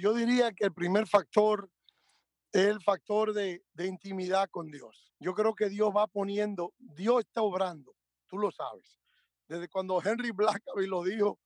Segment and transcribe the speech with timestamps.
[0.00, 1.68] Yo diría que el primer factor
[2.52, 5.12] es el factor de, intimidad con Dios.
[5.18, 7.96] Yo creo que Dios va poniendo, Dios está obrando,
[8.28, 9.00] tú lo sabes.
[9.48, 11.40] Desde cuando Henry Blackaby lo dijo,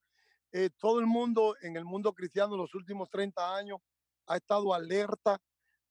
[0.52, 3.78] eh, todo el mundo en el mundo cristiano en los últimos 30 años
[4.26, 5.40] ha estado alerta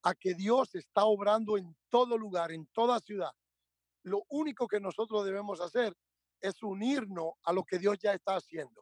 [0.04, 3.32] a que Dios está obrando en todo lugar, en toda ciudad.
[4.04, 5.96] Lo único que nosotros debemos hacer
[6.39, 8.82] es unirnos a lo que Dios ya está haciendo.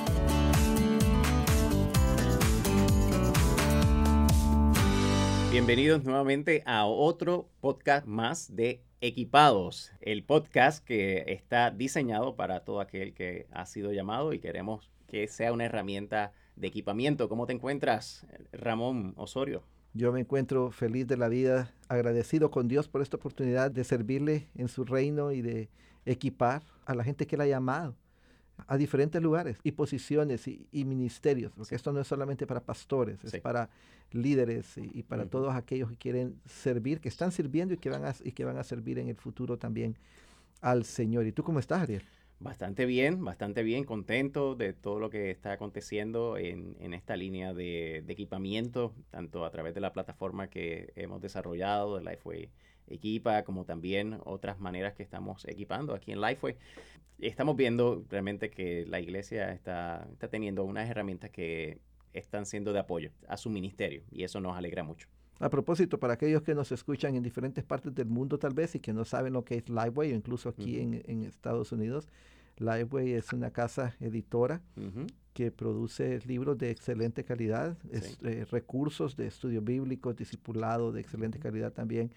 [5.51, 12.79] Bienvenidos nuevamente a otro podcast más de Equipados, el podcast que está diseñado para todo
[12.79, 17.27] aquel que ha sido llamado y queremos que sea una herramienta de equipamiento.
[17.27, 19.61] ¿Cómo te encuentras, Ramón Osorio?
[19.93, 24.47] Yo me encuentro feliz de la vida, agradecido con Dios por esta oportunidad de servirle
[24.55, 25.69] en su reino y de
[26.05, 27.97] equipar a la gente que él ha llamado
[28.67, 33.41] a diferentes lugares y posiciones y, ministerios, porque esto no es solamente para pastores, es
[33.41, 33.69] para
[34.11, 38.15] líderes y, para todos aquellos que quieren servir, que están sirviendo y que, van a,
[38.23, 39.97] y que van a servir en el futuro también
[40.61, 41.25] al Señor.
[41.25, 42.03] ¿Y tú cómo estás, Ariel?
[42.41, 48.03] Bastante bien, bastante bien, contento de todo lo que está aconteciendo en, esta línea de,
[48.07, 52.49] equipamiento, tanto a través de la plataforma que hemos desarrollado, de Lifeway
[52.91, 56.55] Equipa, como también otras maneras que estamos equipando aquí en Lifeway.
[57.19, 61.79] Estamos viendo realmente que la iglesia está, está teniendo unas herramientas que
[62.13, 65.07] están siendo de apoyo a su ministerio y eso nos alegra mucho.
[65.39, 68.79] A propósito, para aquellos que nos escuchan en diferentes partes del mundo tal vez y
[68.79, 72.07] que no saben lo que es Liveway o incluso aquí en, Estados Unidos,
[72.57, 74.61] Liveway es una casa editora
[75.33, 81.73] que produce libros de excelente calidad, eh, recursos de estudio bíblico, discipulado de excelente calidad
[81.73, 82.11] también.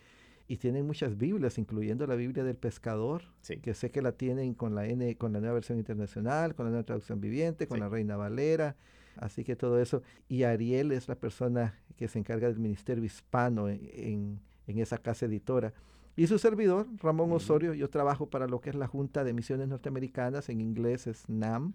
[0.46, 3.22] Y tienen muchas Biblias, incluyendo la Biblia del pescador,
[3.62, 6.70] que sé que la tienen con la N, con la nueva versión internacional, con la
[6.70, 8.76] nueva traducción viviente, con la Reina Valera,
[9.16, 10.02] Así que todo eso.
[10.28, 15.72] Y Ariel es la persona que se encarga del ministerio hispano en, esa casa editora.
[16.16, 19.68] Y su servidor, Ramón Osorio, yo trabajo para lo que es la Junta de Misiones
[19.68, 21.74] Norteamericanas, en inglés es NAM,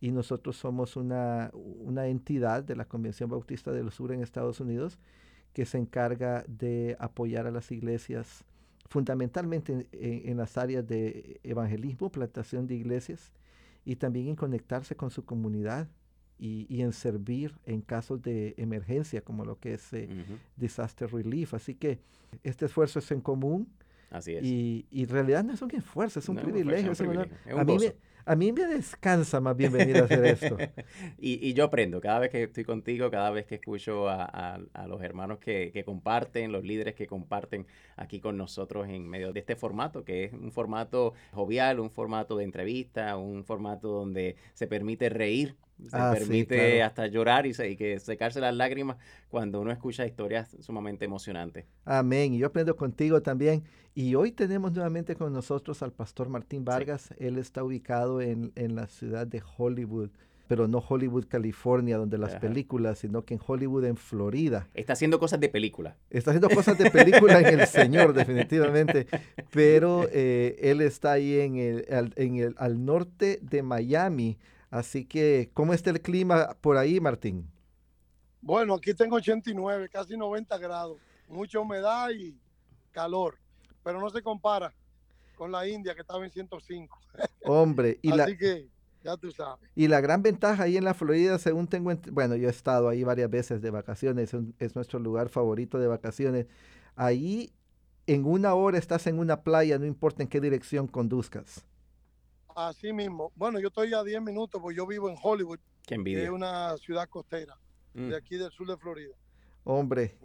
[0.00, 1.50] y nosotros somos una,
[2.06, 4.98] entidad de la Convención Bautista del Sur en Estados Unidos
[5.52, 8.44] que se encarga de apoyar a las iglesias
[8.88, 13.32] fundamentalmente en las áreas de evangelismo, plantación de iglesias
[13.84, 15.88] y también en conectarse con su comunidad
[16.40, 20.08] y, en servir en casos de emergencia como lo que es eh,
[20.56, 21.54] disaster relief.
[21.54, 22.00] Así que
[22.42, 23.68] este esfuerzo es en común.
[24.10, 24.44] Así es.
[24.44, 26.92] Y, y en realidad no es un esfuerzo, es un privilegio.
[26.92, 27.94] Es un a, mí me,
[28.24, 30.56] a mí me descansa más bien venir a hacer esto.
[31.18, 34.86] y, y, yo aprendo, cada vez que estoy contigo, cada vez que escucho a, a,
[34.86, 37.66] los hermanos que, que, comparten, los líderes que comparten
[37.96, 42.36] aquí con nosotros en medio de este formato, que es un formato jovial, un formato
[42.36, 45.56] de entrevista, un formato donde se permite reír
[45.88, 48.96] se ah, permite hasta llorar y, y, que secarse las lágrimas
[49.28, 51.66] cuando uno escucha historias sumamente emocionantes.
[51.84, 52.34] Amén.
[52.34, 53.64] Y yo aprendo contigo también.
[53.94, 57.12] Y hoy tenemos nuevamente con nosotros al pastor Martín Vargas.
[57.18, 60.10] Él está ubicado en, en, la ciudad de Hollywood,
[60.48, 64.66] pero no Hollywood, California, donde las películas, sino que en Hollywood, en Florida.
[64.74, 65.96] Está haciendo cosas de película.
[66.08, 69.06] Está haciendo cosas de película en el Señor, definitivamente.
[69.52, 71.84] Pero eh, él está ahí en el,
[72.16, 74.38] en el, al norte de Miami
[74.70, 77.50] Así que, ¿cómo está el clima por ahí, Martín?
[78.40, 80.98] Bueno, aquí tengo 89, casi 90 grados,
[81.28, 82.38] mucha humedad y
[82.92, 83.36] calor,
[83.82, 84.72] pero no se compara
[85.34, 86.98] con la India que estaba en 105.
[87.44, 88.68] Hombre, y Así que
[89.02, 89.68] ya tú sabes.
[89.74, 93.02] Y la gran ventaja ahí en la Florida, según tengo, bueno, yo he estado ahí
[93.02, 96.46] varias veces de vacaciones, es nuestro lugar favorito de vacaciones.
[96.96, 97.52] Ahí
[98.06, 101.64] en una hora estás en una playa, no importa en qué dirección conduzcas.
[102.54, 103.32] Así mismo.
[103.36, 107.08] Bueno, yo estoy a 10 minutos, porque yo vivo en Hollywood, que es una ciudad
[107.08, 107.56] costera,
[107.94, 108.14] de mm.
[108.14, 109.14] aquí del sur de Florida.
[109.64, 110.16] Hombre,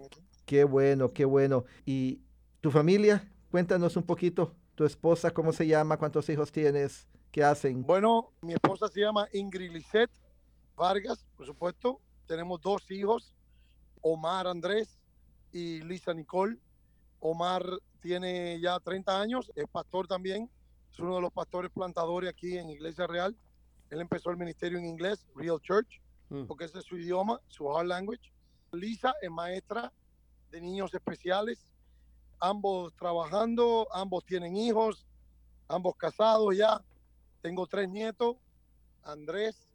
[0.45, 1.65] qué bueno, qué bueno.
[1.85, 2.21] ¿Y
[2.61, 3.29] tu familia?
[3.51, 4.53] Cuéntanos un poquito.
[4.75, 5.97] ¿Tu esposa cómo se llama?
[5.97, 7.07] ¿Cuántos hijos tienes?
[7.31, 7.81] ¿Qué hacen?
[7.81, 10.11] Bueno, mi esposa se llama Ingrid Lisset
[10.75, 11.99] Vargas, por supuesto.
[12.27, 13.33] Tenemos dos hijos,
[14.01, 14.99] Omar Andrés
[15.51, 16.57] y Lisa Nicole.
[17.19, 17.63] Omar
[18.01, 20.49] tiene ya 30 años, es pastor también
[20.95, 23.35] es uno de los pastores plantadores aquí en Iglesia Real.
[23.89, 26.45] Él empezó el ministerio en inglés, Real Church, mm.
[26.45, 28.31] porque ese es su idioma, su hard language.
[28.71, 29.91] Lisa es maestra
[30.51, 31.67] de niños especiales
[32.39, 35.05] ambos trabajando, ambos tienen hijos,
[35.67, 36.81] ambos casados ya.
[37.41, 38.37] Tengo tres nietos,
[39.03, 39.67] Andrés,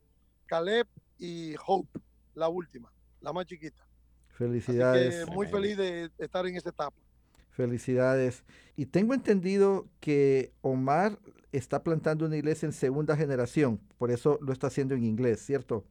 [0.47, 2.01] Caleb y Hope,
[2.35, 3.87] la última, la más chiquita.
[4.29, 5.29] Felicidades.
[5.29, 6.97] muy feliz de estar en esta etapa.
[7.51, 8.43] Felicidades.
[8.75, 11.19] Y tengo entendido que Omar
[11.53, 15.85] está plantando una iglesia en segunda generación, por eso lo está haciendo en inglés, ¿cierto?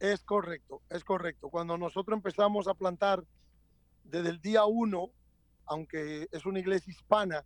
[0.00, 1.50] Es correcto, es correcto.
[1.50, 3.24] Cuando nosotros empezamos a plantar
[4.04, 5.10] desde el día uno,
[5.68, 7.44] aunque es una iglesia hispana,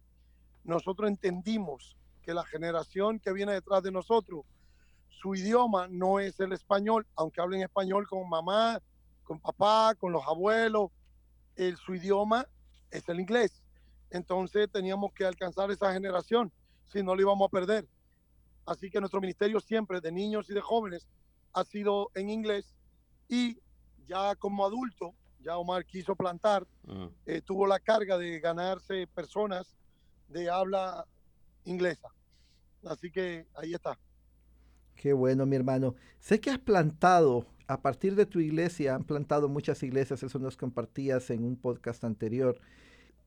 [0.64, 4.44] nosotros entendimos que la generación que viene detrás de nosotros,
[5.08, 8.80] su idioma no es el español, aunque hablen español con mamá,
[9.24, 10.90] con papá, con los abuelos,
[11.56, 12.46] el, su idioma
[12.90, 13.62] es el inglés.
[14.10, 16.52] Entonces teníamos que alcanzar esa generación,
[16.86, 17.88] si no lo íbamos a perder.
[18.66, 21.08] Así que nuestro ministerio siempre de niños y de jóvenes
[21.52, 22.74] ha sido en inglés
[23.28, 23.58] y
[24.06, 27.06] ya como adulto, ya Omar quiso plantar, mm.
[27.26, 29.76] eh, tuvo la carga de ganarse personas
[30.28, 31.06] de habla
[31.64, 32.08] inglesa.
[32.84, 33.98] Así que ahí está.
[34.94, 35.94] Qué bueno, mi hermano.
[36.20, 40.56] Sé que has plantado, a partir de tu iglesia, han plantado muchas iglesias, eso nos
[40.56, 42.60] compartías en un podcast anterior.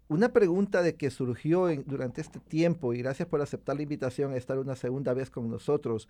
[0.07, 4.37] Una pregunta de que surgió durante este tiempo, y gracias por aceptar la invitación a
[4.37, 6.07] estar una segunda vez con nosotros.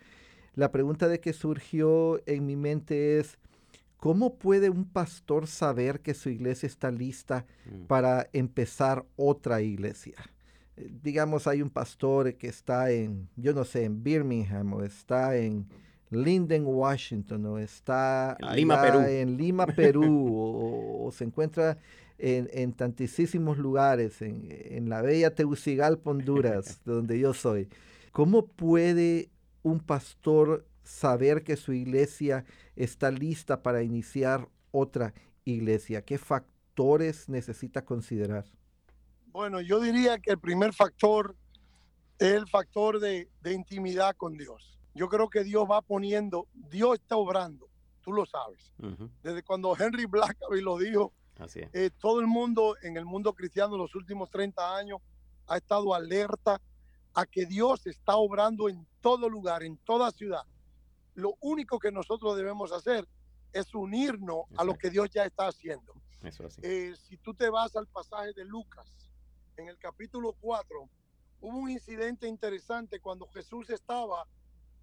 [0.53, 3.37] La pregunta de que surgió en mi mente es,
[4.05, 7.85] ¿cómo puede un pastor saber que su iglesia está lista mm.
[7.87, 10.13] para empezar otra iglesia?
[10.77, 15.35] Eh, digamos, hay un pastor que está en, yo no sé, en Birmingham o está
[15.35, 15.65] en
[16.11, 21.79] Linden, Washington o está en Lima, Perú, en Lima, Perú o, se encuentra
[22.19, 27.69] en, tantísimos lugares, en, la bella Tegucigalpa, Honduras, donde yo soy.
[28.11, 29.29] ¿Cómo puede
[29.63, 32.45] un pastor saber que su iglesia
[32.75, 36.03] está lista para iniciar otra iglesia?
[36.03, 38.45] ¿Qué factores necesita considerar?
[39.27, 41.35] Bueno, yo diría que el primer factor
[42.19, 44.79] es el factor de, intimidad con Dios.
[44.93, 47.67] Yo creo que Dios va poniendo, Dios está obrando,
[48.01, 48.73] tú lo sabes.
[49.21, 51.11] Desde cuando Henry Blackaby lo dijo,
[51.73, 55.01] eh, todo el mundo en el mundo cristiano en los últimos 30 años
[55.47, 56.61] ha estado alerta
[57.13, 60.43] a que Dios está obrando en todo lugar, en toda ciudad.
[61.15, 63.07] Lo único que nosotros debemos hacer
[63.51, 65.93] es unirnos a lo que Dios ya está haciendo.
[66.61, 69.09] Eh, si tú te vas al pasaje de Lucas,
[69.57, 70.89] en el capítulo 4,
[71.41, 74.27] hubo un incidente interesante cuando Jesús estaba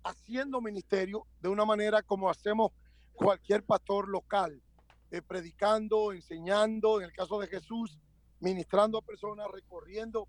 [0.05, 2.73] haciendo ministerio de una manera como hacemos
[3.12, 4.62] cualquier pastor local,
[5.11, 7.99] eh, predicando, enseñando, en el caso de Jesús,
[8.40, 10.28] ministrando a personas, recorriendo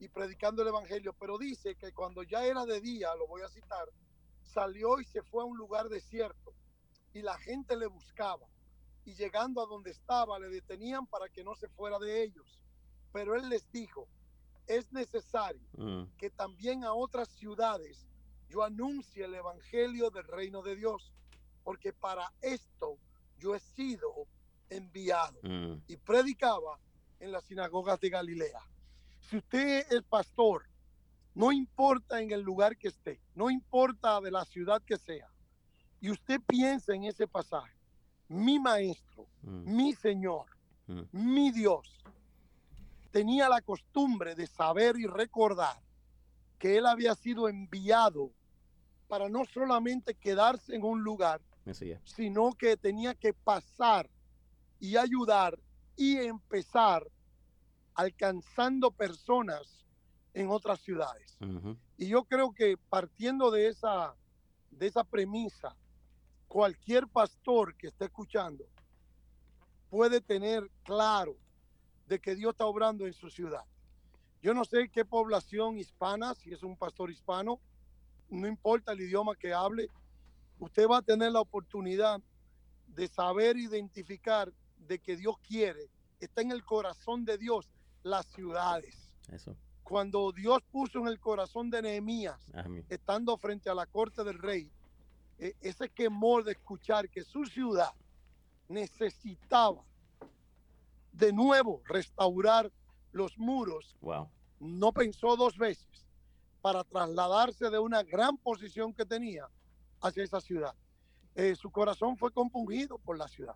[0.00, 1.14] y predicando el Evangelio.
[1.18, 3.86] Pero dice que cuando ya era de día, lo voy a citar,
[4.46, 6.54] salió y se fue a un lugar desierto
[7.12, 8.46] y la gente le buscaba
[9.04, 12.60] y llegando a donde estaba le detenían para que no se fuera de ellos.
[13.12, 14.08] Pero él les dijo,
[14.66, 16.04] es necesario mm.
[16.18, 18.06] que también a otras ciudades
[18.48, 21.12] yo anuncie el Evangelio del reino de Dios,
[21.64, 22.98] porque para esto
[23.38, 24.26] yo he sido
[24.70, 25.38] enviado.
[25.42, 25.82] Mm.
[25.86, 26.78] Y predicaba
[27.20, 28.60] en las sinagogas de Galilea.
[29.20, 30.64] Si usted es pastor,
[31.36, 35.28] no importa en el lugar que esté, no importa de la ciudad que sea,
[36.00, 37.76] y usted piensa en ese pasaje,
[38.26, 39.76] mi maestro, mm.
[39.76, 40.46] mi Señor,
[41.12, 42.02] mi Dios,
[43.10, 45.76] tenía la costumbre de saber y recordar
[46.58, 48.30] que él había sido enviado
[49.06, 51.42] para no solamente quedarse en un lugar,
[52.04, 54.08] sino que tenía que pasar
[54.80, 55.58] y ayudar
[55.96, 57.06] y empezar
[57.94, 59.85] alcanzando personas
[60.36, 61.38] en otras ciudades.
[61.96, 64.14] Y yo creo que partiendo de esa,
[64.70, 65.74] de esa premisa,
[66.46, 68.66] cualquier pastor que esté escuchando
[69.88, 71.34] puede tener claro
[72.06, 73.64] de que Dios está obrando en su ciudad.
[74.42, 77.58] Yo no sé qué población hispana, si es un pastor hispano,
[78.28, 79.88] no importa el idioma que hable,
[80.58, 82.20] usted va a tener la oportunidad
[82.88, 84.52] de saber identificar
[84.86, 85.88] de que Dios quiere,
[86.20, 87.70] está en el corazón de Dios
[88.02, 89.14] las ciudades.
[89.28, 89.56] Eso.
[89.88, 92.40] Cuando Dios puso en el corazón de Nehemías,
[92.88, 94.68] estando frente a la corte del rey,
[95.38, 97.92] e, ese quemor de escuchar que su ciudad
[98.68, 99.84] necesitaba
[101.12, 102.72] de nuevo restaurar
[103.12, 103.96] los muros,
[104.58, 106.04] no pensó dos veces
[106.60, 109.48] para trasladarse de una gran posición que tenía
[110.00, 110.74] hacia esa ciudad.
[111.36, 113.54] Eh, su corazón fue compungido por la ciudad.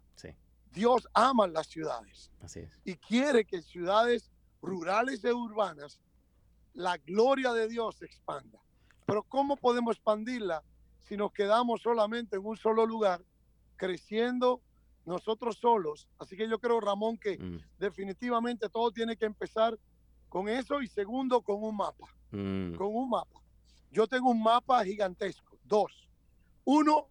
[0.72, 2.30] Dios ama las ciudades
[2.84, 4.30] y quiere que ciudades
[4.62, 5.98] rurales e urbanas
[6.74, 8.58] la gloria de Dios se expanda.
[9.06, 10.62] Pero ¿cómo podemos expandirla
[11.00, 13.24] si nos quedamos solamente en un solo lugar,
[13.76, 14.60] creciendo
[15.06, 16.08] nosotros solos.
[16.18, 19.76] Así que yo creo, Ramón, que Mm, definitivamente todo tiene que empezar
[20.28, 22.06] con eso y segundo, con un mapa.
[22.30, 23.40] mm, Con un mapa.
[23.90, 25.58] Yo tengo un mapa gigantesco.
[25.64, 26.08] Dos.
[26.64, 27.08] Uno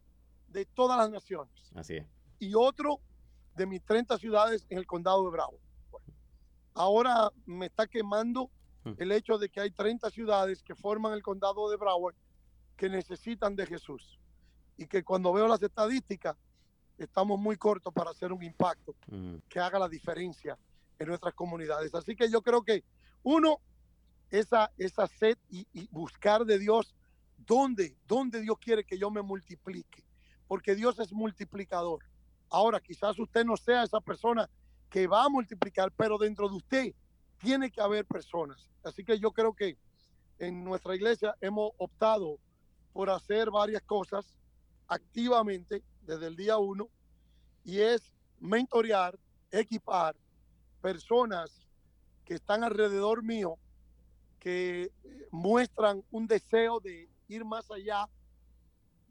[0.47, 2.07] de todas las naciones así es.
[2.39, 2.99] y otro
[3.55, 5.59] de mis 30 ciudades en el condado de Bravo.
[5.91, 6.07] Bueno,
[6.73, 8.49] ahora me está quemando.
[8.97, 12.15] El hecho de que hay 30 ciudades que forman el condado de Broward
[12.77, 14.19] que necesitan de Jesús
[14.77, 16.37] y que cuando veo las estadísticas
[16.97, 20.57] estamos muy cortos para hacer un impacto Mm, que haga la diferencia
[20.99, 21.93] en nuestras comunidades.
[21.95, 22.83] Así que yo creo que
[23.23, 23.59] uno,
[24.29, 26.95] esa, esa sed y, y buscar de Dios
[27.37, 30.03] dónde, dónde Dios quiere que yo me multiplique,
[30.47, 32.03] porque Dios es multiplicador.
[32.49, 34.49] Ahora, quizás usted no sea esa persona
[34.89, 36.93] que va a multiplicar, pero dentro de usted
[37.39, 38.69] tiene que haber personas.
[38.83, 39.77] Así que yo creo que
[40.37, 42.37] en nuestra iglesia hemos optado
[42.93, 44.37] por hacer varias cosas
[44.87, 46.89] activamente desde el día uno
[47.63, 49.17] y es mentorear,
[49.51, 50.15] equipar
[50.81, 51.67] personas
[52.25, 53.57] que están alrededor mío
[54.39, 58.07] que eh, muestran un deseo de ir más allá,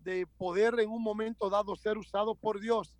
[0.03, 2.95] de poder en un momento dado ser usados por Dios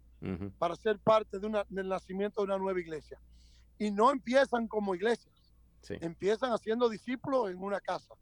[0.59, 3.21] para ser parte de una, del nacimiento de una nueva iglesia.
[3.79, 5.35] Y no empiezan como iglesias,
[5.83, 5.95] sí.
[6.01, 8.15] empiezan haciendo discípulos en una casa.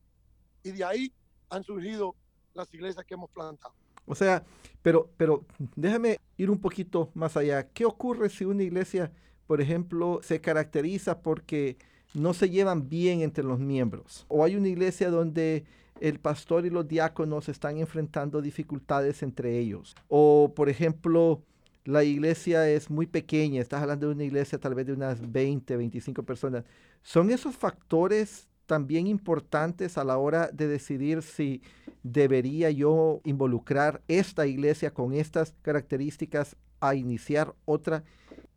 [0.63, 1.13] Y de ahí
[1.49, 2.15] han surgido
[2.55, 3.75] las iglesias que hemos plantado.
[4.07, 4.45] O sea,
[4.83, 5.45] pero, pero
[5.75, 7.69] déjame ir un poquito más allá.
[7.69, 9.13] ¿Qué ocurre si una iglesia,
[9.47, 11.77] por ejemplo, se caracteriza porque
[12.15, 14.25] no se llevan bien entre los miembros?
[14.29, 15.65] O hay una iglesia donde
[16.01, 19.95] el pastor y los diáconos están enfrentando dificultades entre ellos.
[20.09, 21.43] O, por ejemplo,
[21.87, 25.77] la iglesia es muy pequeña, estás hablando de una iglesia tal vez de unas 20,
[25.77, 26.65] 25 personas.
[27.03, 31.63] ¿Son esos factores también importantes a la hora de decidir si
[32.03, 38.03] debería yo involucrar esta iglesia con estas características a iniciar otra?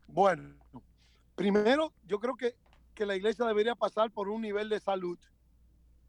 [0.07, 0.55] Bueno,
[1.35, 2.55] primero yo creo que,
[2.95, 5.19] que la iglesia debería pasar por un nivel de salud,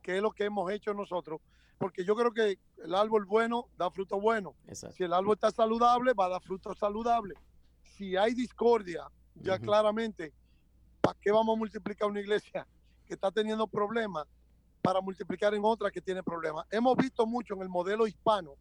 [0.01, 1.43] que es lo que hemos hecho nosotros,
[1.81, 4.55] porque yo creo que el árbol bueno da fruto bueno.
[4.69, 4.95] Exacto.
[4.97, 7.35] Si el árbol está saludable, va a dar fruto saludable.
[7.97, 10.31] Si hay discordia, ya claramente,
[11.01, 12.67] ¿para qué vamos a multiplicar una iglesia
[13.07, 14.27] que está teniendo problemas
[14.83, 16.67] para multiplicar en otra que tiene problemas?
[16.71, 18.57] Hemos visto mucho en el modelo hispano,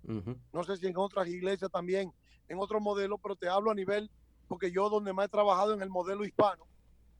[0.54, 2.14] no sé si en otras iglesias también,
[2.48, 4.10] en otros modelos, pero te hablo a nivel,
[4.48, 6.64] porque yo donde más he trabajado en el modelo hispano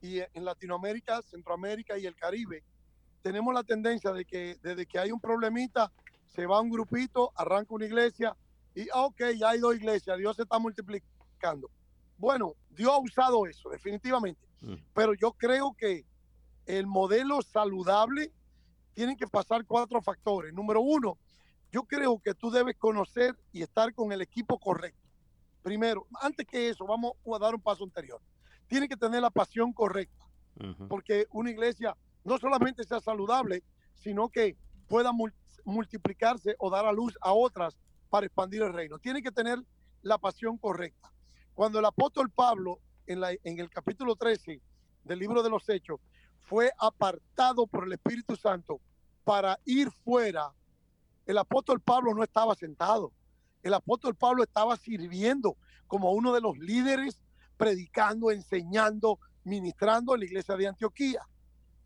[0.00, 2.64] y en Latinoamérica, Centroamérica y el Caribe,
[3.22, 5.92] tenemos la tendencia de que desde que hay un problemita,
[6.26, 8.36] se va un grupito, arranca una iglesia
[8.74, 11.70] y, ah, ok, ya hay dos iglesias, Dios se está multiplicando.
[12.16, 16.04] Bueno, Dios ha usado eso, definitivamente, mm, pero yo creo que
[16.66, 18.32] el modelo saludable
[18.94, 20.52] tiene que pasar cuatro factores.
[20.52, 21.18] Número uno,
[21.72, 25.08] yo creo que tú debes conocer y estar con el equipo correcto.
[25.62, 28.20] Primero, antes que eso, vamos a dar un paso anterior.
[28.66, 30.26] Tiene que tener la pasión correcta,
[30.88, 33.62] porque una iglesia no solamente sea saludable,
[33.94, 34.56] sino que
[34.88, 35.34] pueda mul-
[35.64, 37.76] multiplicarse o dar a luz a otras
[38.08, 38.98] para expandir el reino.
[38.98, 39.58] Tiene que tener
[40.02, 41.12] la pasión correcta.
[41.54, 44.60] Cuando el apóstol Pablo, en, la- en el capítulo 13
[45.04, 46.00] del libro de los Hechos,
[46.38, 48.80] fue apartado por el Espíritu Santo
[49.24, 50.52] para ir fuera,
[51.26, 53.12] el apóstol Pablo no estaba sentado.
[53.62, 57.22] El apóstol Pablo estaba sirviendo como uno de los líderes,
[57.56, 61.20] predicando, enseñando, ministrando en la iglesia de Antioquía.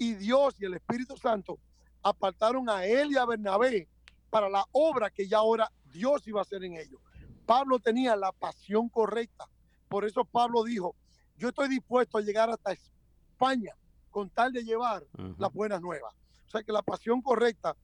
[0.05, 1.59] Y Dios y el Espíritu Santo
[2.03, 3.89] apartaron a él y a Bernabé
[4.29, 7.01] para la obra que ya ahora Dios iba a hacer en ellos.
[7.47, 9.47] Pablo tenía la pasión correcta.
[9.89, 10.95] Por eso Pablo dijo,
[11.39, 13.73] yo estoy dispuesto a llegar hasta España
[14.11, 15.07] con tal de llevar
[15.39, 16.15] las buenas nuevas.
[16.47, 17.75] O sea que la pasión correcta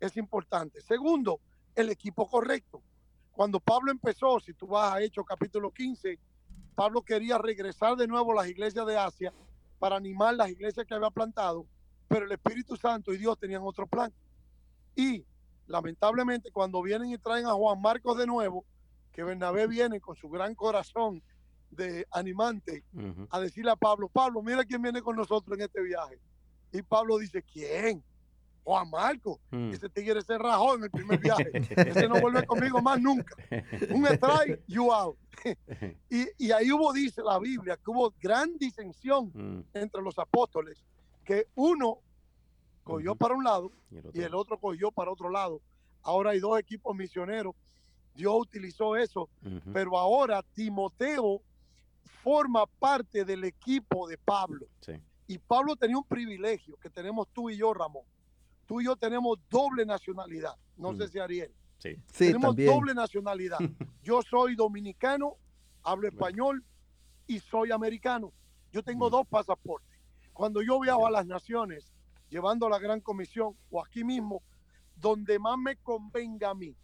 [0.00, 0.82] es importante.
[0.82, 1.40] Segundo,
[1.74, 2.82] el equipo correcto.
[3.32, 6.18] Cuando Pablo empezó, si tú vas a Hechos capítulo 15,
[6.74, 9.32] Pablo quería regresar de nuevo a las iglesias de Asia
[9.80, 11.66] para animar las iglesias que había plantado,
[12.06, 14.12] pero el Espíritu Santo y Dios tenían otro plan.
[14.94, 15.24] Y
[15.66, 18.64] lamentablemente cuando vienen y traen a Juan Marcos de nuevo,
[19.10, 21.22] que Bernabé viene con su gran corazón
[21.70, 22.84] de animante,
[23.30, 26.20] a decirle a Pablo, Pablo, mira quién viene con nosotros en este viaje.
[26.72, 28.04] Y Pablo dice, ¿quién?
[28.64, 29.40] Juan Marco.
[29.50, 29.72] mm.
[29.72, 31.50] Ese tigre se rajó en el primer viaje.
[31.76, 33.34] Ese no vuelve conmigo más nunca.
[33.90, 35.16] Un strike, you out.
[36.10, 40.84] Y, y ahí hubo, dice la Biblia, que hubo gran disensión Mm, entre los apóstoles,
[41.24, 41.98] que uno
[42.84, 45.60] cogió para un lado y el y el otro, cogió para otro lado.
[46.02, 47.54] Ahora hay dos equipos misioneros.
[48.14, 49.28] Dios utilizó eso
[49.72, 51.40] pero ahora Timoteo
[52.22, 54.66] forma parte del equipo de Pablo.
[54.80, 54.92] sí,
[55.26, 58.04] Y Pablo tenía un privilegio que tenemos tú y yo, Ramón.
[58.70, 60.54] Tú y yo tenemos doble nacionalidad.
[60.76, 61.08] No sé Mm.
[61.08, 61.52] si Ariel.
[61.78, 62.70] sí, Sí, tenemos también.
[62.72, 63.58] doble nacionalidad.
[64.04, 65.34] Yo soy dominicano,
[65.82, 66.62] hablo español,
[67.26, 68.32] y soy americano.
[68.70, 69.98] Yo tengo dos pasaportes.
[70.32, 71.92] Cuando yo viajo a las naciones,
[72.28, 74.40] llevando la gran comisión o aquí mismo,
[74.94, 76.76] donde más me convenga a mí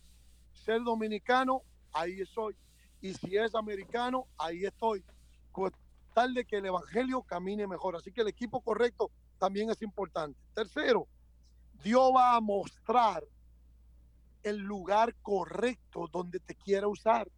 [0.54, 1.62] ser dominicano,
[1.92, 2.56] ahí soy.
[3.00, 5.04] Y si es americano, ahí estoy.
[5.52, 5.70] Con
[6.14, 7.94] tal de que el evangelio camine mejor.
[7.94, 10.36] Así que el equipo correcto también es importante.
[10.52, 11.06] Tercero,
[11.82, 13.24] Dios va a mostrar
[14.42, 17.30] el lugar correcto donde te quiera usar.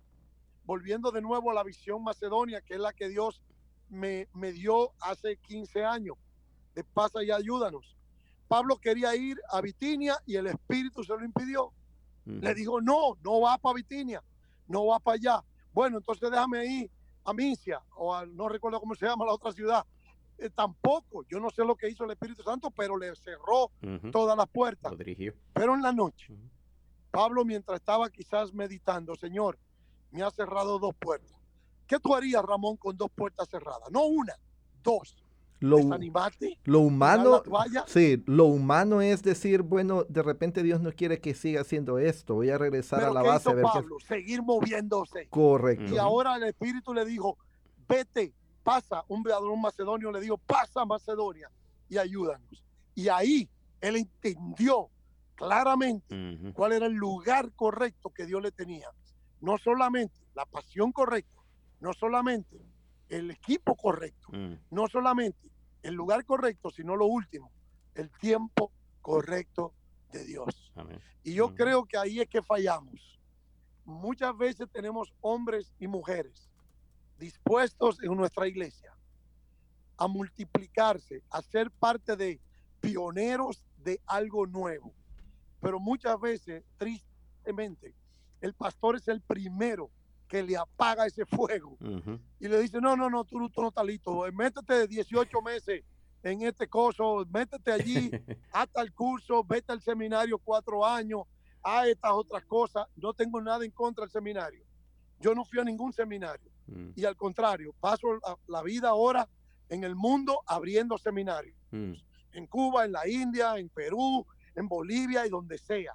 [0.65, 3.43] Volviendo de nuevo a la visión macedonia, que es la que Dios
[3.89, 6.17] me, me dio hace 15 años.
[6.75, 7.97] De pasa y ayúdanos.
[8.49, 11.73] Pablo quería ir a Bitinia y el Espíritu se lo impidió.
[12.25, 14.23] Le dijo, no, no va para Bitinia,
[14.67, 15.45] no va para allá.
[15.73, 16.91] Bueno, entonces déjame ir
[17.25, 19.85] a Misia, o no recuerdo cómo se llama la otra ciudad.
[20.39, 23.71] Eh, tampoco, yo no sé lo que hizo el Espíritu Santo, pero le cerró
[24.13, 24.93] todas las puertas.
[25.53, 26.33] Pero en la noche,
[27.11, 29.59] Pablo, mientras estaba quizás meditando, Señor,
[30.13, 31.37] me ha cerrado dos puertas.
[31.87, 33.91] ¿Qué tú harías, Ramón, con dos puertas cerradas?
[33.91, 34.35] No una,
[34.83, 35.17] dos.
[35.61, 35.79] Lo,
[36.65, 37.43] lo humano,
[37.89, 42.35] sí, lo humano es decir, bueno, de repente Dios no quiere que siga haciendo esto,
[42.35, 43.51] voy a regresar a la base.
[43.51, 43.97] Hizo Pablo?
[43.99, 45.27] Seguir moviéndose.
[45.29, 45.93] Correcto.
[45.93, 47.39] Y ahora el Espíritu le dijo,
[47.89, 48.35] vete,
[48.69, 51.51] pasa, un un macedonio le dijo, pasa Macedonia
[51.89, 52.63] y ayúdanos.
[52.95, 53.49] Y ahí
[53.81, 54.91] él entendió
[55.35, 58.89] claramente cuál era el lugar correcto que Dios le tenía.
[59.41, 61.41] No solamente la pasión correcta,
[61.81, 62.61] no solamente
[63.09, 64.55] el equipo correcto, mm.
[64.71, 65.51] no solamente
[65.83, 67.51] el lugar correcto, sino lo último,
[67.95, 68.71] el tiempo
[69.01, 69.73] correcto
[70.13, 70.73] de Dios.
[71.23, 73.19] Y yo creo que ahí es que fallamos.
[73.87, 76.48] Muchas veces tenemos hombres y mujeres
[77.19, 78.95] dispuestos en nuestra iglesia
[79.97, 82.41] a multiplicarse, a ser parte de
[82.81, 84.93] pioneros de algo nuevo.
[85.61, 87.95] Pero muchas veces, tristemente,
[88.41, 89.91] el pastor es el primero
[90.29, 91.77] que le apaga ese fuego
[92.39, 95.83] y le dice, no, no, no, tú, tú no estás listo, métete 18 meses
[96.23, 98.11] en este coso, métete allí,
[98.53, 101.23] hasta el curso, vete al seminario cuatro años,
[101.63, 104.65] a estas otras cosas, no tengo nada en contra del seminario.
[105.21, 106.93] Yo no fui a ningún seminario mm.
[106.97, 108.07] y al contrario, paso
[108.47, 109.29] la, vida ahora
[109.69, 111.57] en el mundo abriendo seminarios.
[111.71, 111.93] Mm.
[112.33, 115.95] En Cuba, en la India, en Perú, en Bolivia y donde sea.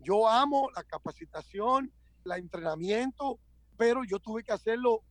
[0.00, 1.92] Yo amo la capacitación,
[2.24, 3.38] el entrenamiento,
[3.76, 5.02] pero yo tuve que hacerlo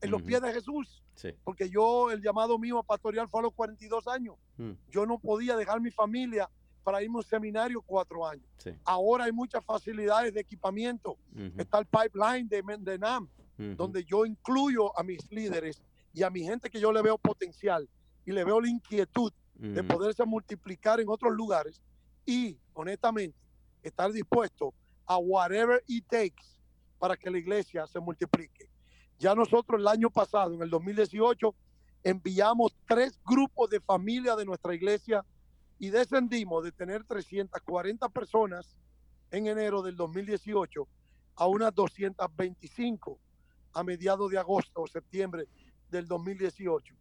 [0.00, 1.02] en los pies de Jesús.
[1.44, 4.36] Porque yo, el llamado mío a pastorear fue a los 42 años.
[4.56, 4.72] Mm.
[4.90, 6.50] Yo no podía dejar mi familia
[6.82, 8.46] para irme a un seminario cuatro años.
[8.84, 11.16] Ahora hay muchas facilidades de equipamiento.
[11.56, 12.98] Está el pipeline de,
[13.76, 17.88] Donde yo incluyo a mis líderes y a mi gente que yo le veo potencial
[18.24, 21.80] y le veo la inquietud de poderse multiplicar en otros lugares
[22.26, 23.38] y, honestamente,
[23.82, 24.74] estar dispuesto
[25.06, 26.58] a whatever it takes
[26.98, 28.68] para que la iglesia se multiplique.
[29.18, 31.54] Ya nosotros el año pasado, en el 2018,
[32.02, 35.24] enviamos tres grupos de familia de nuestra iglesia
[35.78, 38.76] y descendimos de tener 340 personas
[39.30, 40.86] en enero del 2018
[41.36, 43.18] a unas 225
[43.72, 45.46] a mediados de agosto o septiembre
[45.90, 46.94] del 2018.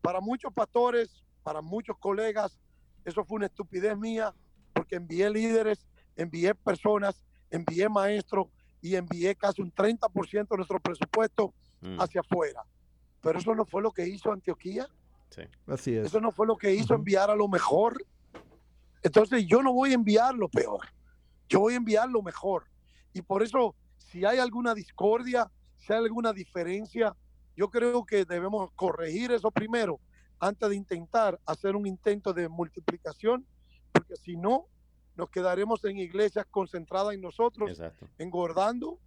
[0.00, 2.58] Para muchos pastores, para muchos colegas,
[3.04, 4.34] eso fue una estupidez mía
[4.72, 8.48] porque envié líderes, envié personas, envié maestros,
[8.84, 11.98] y envié casi un 30% de nuestro presupuesto mm.
[12.02, 12.62] hacia afuera.
[13.22, 14.86] Pero eso no fue lo que hizo Antioquía.
[15.30, 15.40] Sí.
[15.66, 16.04] Así es.
[16.04, 18.04] Eso no fue lo que hizo enviar a lo mejor.
[19.02, 20.86] Entonces yo no voy a enviar lo peor.
[21.48, 22.64] Yo voy a enviar lo mejor.
[23.14, 25.50] Y por eso, si hay alguna discordia,
[25.84, 27.14] si hay alguna diferencia,
[27.56, 30.00] yo creo que debemos corregir eso primero
[30.40, 33.46] antes de intentar hacer un intento de multiplicación,
[33.92, 34.66] porque si no,
[35.14, 37.80] nos quedaremos en iglesias concentradas en nosotros,
[38.18, 38.98] engordando,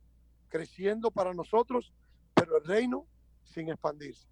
[0.49, 1.91] creciendo para nosotros,
[2.33, 3.05] pero el reino
[3.47, 4.27] sin expandirse.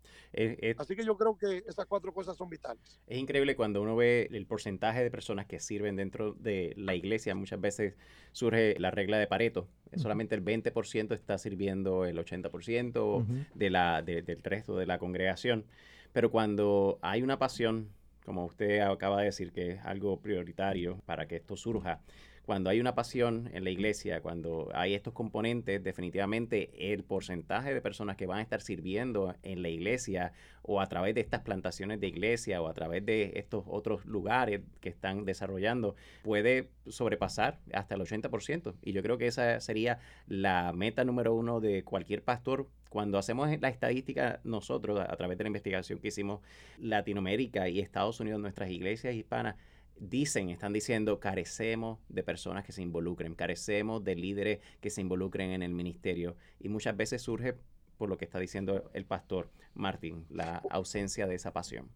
[0.77, 2.99] Así que yo creo que esas cuatro cosas son vitales.
[3.07, 7.35] Es increíble cuando uno ve el porcentaje de personas que sirven dentro de la iglesia.
[7.35, 7.95] Muchas veces
[8.31, 9.67] surge la regla de Pareto.
[9.95, 15.65] Solamente el 20% está sirviendo el 80% de la, del resto de la congregación.
[16.11, 17.89] Pero cuando hay una pasión
[18.25, 22.01] como usted acaba de decir, que es algo prioritario para que esto surja.
[22.45, 27.81] Cuando hay una pasión en la iglesia, cuando hay estos componentes, definitivamente el porcentaje de
[27.81, 30.31] personas que van a estar sirviendo en la iglesia
[30.61, 34.61] o a través de estas plantaciones de iglesia o a través de estos otros lugares
[34.79, 38.75] que están desarrollando puede sobrepasar hasta el 80%.
[38.83, 43.49] Y yo creo que esa sería la meta número uno de cualquier pastor cuando hacemos
[43.59, 46.41] la estadística nosotros, a través de la investigación que hicimos,
[46.77, 49.55] Latinoamérica y Estados Unidos, nuestras iglesias hispanas,
[49.97, 55.51] dicen, están diciendo, carecemos de personas que se involucren, carecemos de líderes que se involucren
[55.51, 56.35] en el ministerio.
[56.59, 57.55] Y muchas veces surge
[57.97, 61.89] por lo que está diciendo el pastor Martín, la ausencia de esa pasión.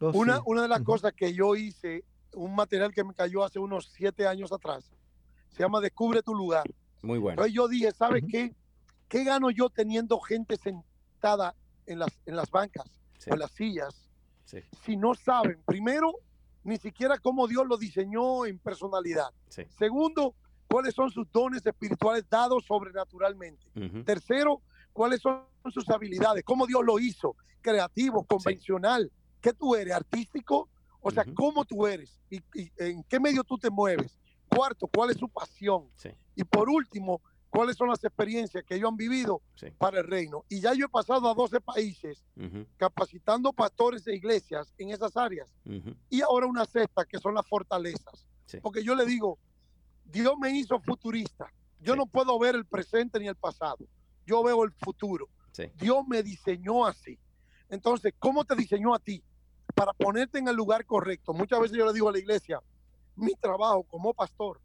[0.00, 3.58] Oh, una, una de las cosas que yo hice, un material que me cayó hace
[3.58, 4.92] unos siete años atrás,
[5.50, 6.64] se llama Descubre tu lugar.
[7.02, 7.34] Muy bueno.
[7.34, 8.54] Entonces yo dije, ¿sabes qué?
[9.08, 11.54] ¿Qué gano yo teniendo gente sentada
[11.86, 12.86] en las, en las bancas
[13.26, 14.08] o en las sillas?
[14.84, 16.14] Si no saben, primero,
[16.64, 19.28] ni siquiera cómo Dios lo diseñó en personalidad.
[19.78, 20.34] Segundo,
[20.68, 23.66] cuáles son sus dones espirituales dados sobrenaturalmente.
[24.04, 29.10] Tercero, cuáles son sus habilidades, cómo Dios lo hizo, creativo, convencional.
[29.40, 29.94] ¿Qué tú eres?
[29.94, 30.68] ¿Artístico?
[31.00, 32.20] O sea, ¿cómo tú eres?
[32.30, 32.40] ¿Y,
[32.78, 34.18] en qué medio tú te mueves?
[34.48, 35.88] Cuarto, ¿cuál es su pasión?
[36.36, 37.20] Y por último,
[37.52, 39.42] ¿cuáles son las experiencias que ellos han vivido
[39.76, 40.44] para el reino?
[40.48, 42.24] Y ya yo he pasado a 12 países
[42.78, 45.48] capacitando pastores de iglesias en esas áreas.
[46.08, 48.26] Y ahora una sexta, que son las fortalezas.
[48.62, 49.38] Porque yo le digo,
[50.04, 51.52] Dios me hizo futurista.
[51.78, 53.86] Yo no puedo ver el presente ni el pasado.
[54.26, 55.28] Yo veo el futuro.
[55.76, 57.18] Dios me diseñó así.
[57.68, 59.22] Entonces, ¿cómo te diseñó a ti?
[59.74, 61.34] Para ponerte en el lugar correcto.
[61.34, 62.60] Muchas veces yo le digo a la iglesia,
[63.14, 64.58] mi trabajo como pastor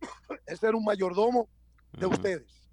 [0.46, 1.48] es ser un mayordomo
[1.92, 2.68] de ustedes.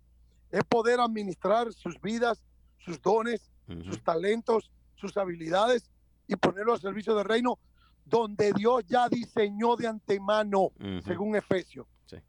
[0.51, 2.43] Es poder administrar sus vidas,
[2.79, 3.51] sus dones,
[3.83, 5.91] sus talentos, sus habilidades
[6.27, 7.59] y ponerlo al servicio del reino
[8.05, 10.71] donde Dios ya diseñó de antemano,
[11.05, 11.85] según Efesios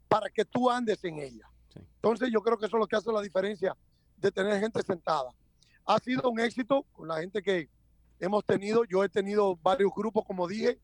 [0.07, 1.49] para que tú andes en ella.
[1.75, 3.75] Entonces yo creo que eso es lo que hace la diferencia
[4.17, 5.29] de tener gente sentada.
[5.85, 7.69] Ha sido un éxito con la gente que
[8.19, 8.83] hemos tenido.
[8.85, 10.79] Yo he tenido varios grupos, como dije,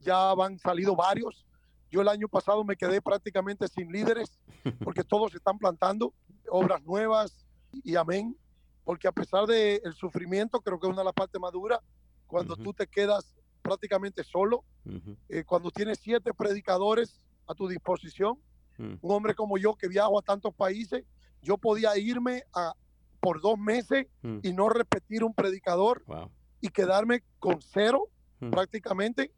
[0.00, 1.46] ya han salido varios.
[1.94, 4.40] Yo el año pasado me quedé prácticamente sin líderes
[4.82, 6.12] porque todos están plantando
[6.50, 7.46] obras nuevas
[7.84, 8.36] y amén.
[8.82, 11.78] Porque a pesar del sufrimiento, creo que es una de las partes más duras,
[12.26, 14.64] cuando tú te quedas prácticamente solo,
[15.28, 18.40] eh, cuando tienes siete predicadores a tu disposición.
[18.76, 18.94] Mm.
[19.00, 21.04] Un hombre como yo que viajo a tantos países,
[21.42, 22.74] yo podía irme a,
[23.20, 24.38] por dos meses mm.
[24.42, 26.02] y no repetir un predicador
[26.60, 28.08] y quedarme con cero
[28.40, 28.50] mm.
[28.50, 29.30] prácticamente.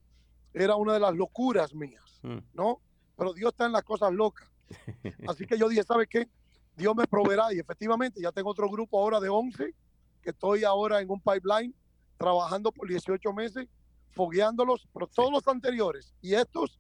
[0.55, 2.06] Era una de las locuras mías,
[2.53, 2.81] ¿no?
[3.17, 4.49] Pero Dios está en las cosas locas.
[5.29, 6.29] Así que yo dije, ¿sabe qué?
[6.77, 9.75] Dios me proveerá y efectivamente ya tengo otro grupo ahora de 11
[10.23, 11.75] que estoy ahora en un pipeline
[12.19, 13.69] trabajando por 18 meses,
[14.11, 16.79] fogueándolos, pero todos los anteriores y estos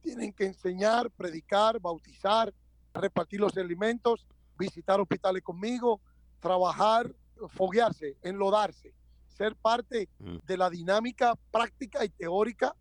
[0.00, 2.52] tienen que enseñar, predicar, bautizar,
[2.92, 4.26] repartir los alimentos,
[4.58, 6.00] visitar hospitales conmigo,
[6.40, 7.12] trabajar,
[7.48, 8.94] foguearse, enlodarse,
[9.28, 10.36] ser parte mm.
[10.46, 12.74] de la dinámica práctica y teórica,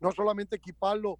[0.00, 1.18] no solamente equiparlo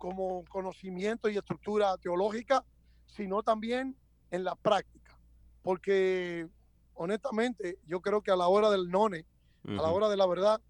[0.00, 2.64] como conocimiento y estructura teológica,
[3.06, 3.94] sino también
[4.32, 5.16] en la práctica.
[5.62, 6.48] Porque
[6.94, 9.24] honestamente, yo creo que a la hora del none,
[9.68, 10.60] a la hora de la verdad,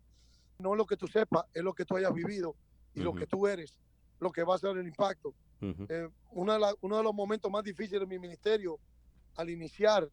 [0.58, 2.54] no es lo que tú sepas, es lo que tú hayas vivido
[2.94, 3.78] y lo que tú eres
[4.20, 5.34] lo que va a ser el impacto.
[5.62, 8.78] Eh, uno de los momentos más difíciles de mi ministerio
[9.36, 10.08] al iniciar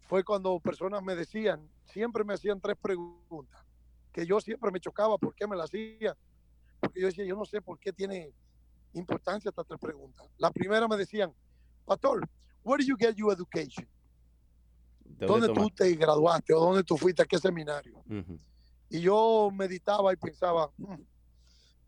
[0.00, 3.64] fue cuando personas me decían, siempre me hacían tres preguntas,
[4.12, 6.14] que yo siempre me chocaba por qué me las hacían.
[6.86, 8.32] Porque yo decía, yo no sé por qué tiene
[8.92, 10.26] importancia estas tres preguntas.
[10.38, 11.32] La primera me decían,
[11.84, 12.28] Pastor,
[12.62, 13.86] where did you get your education?
[15.18, 18.02] ¿Dónde, tú te graduaste o dónde tú fuiste a qué seminario?
[18.88, 20.94] Y yo meditaba y pensaba, mm,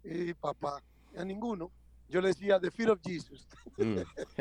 [0.05, 0.83] y papá,
[1.17, 1.71] a ninguno.
[2.09, 3.47] Yo le decía, the feet of Jesus.
[3.77, 3.99] Mm.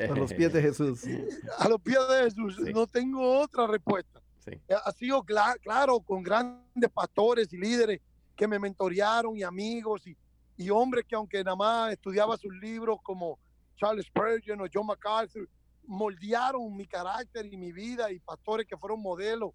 [0.09, 1.03] a los pies de Jesús.
[1.59, 2.59] A los pies de Jesús.
[2.73, 4.21] No tengo otra respuesta.
[4.45, 7.99] Eh, ha sido claro con grandes pastores y líderes
[8.35, 10.15] que me mentorearon y amigos y,
[10.57, 13.39] y hombres que aunque nada más estudiaba sus libros como
[13.77, 15.47] Charles Spurgeon o John MacArthur,
[15.85, 19.51] moldearon mi carácter y mi vida y pastores que fueron modelos.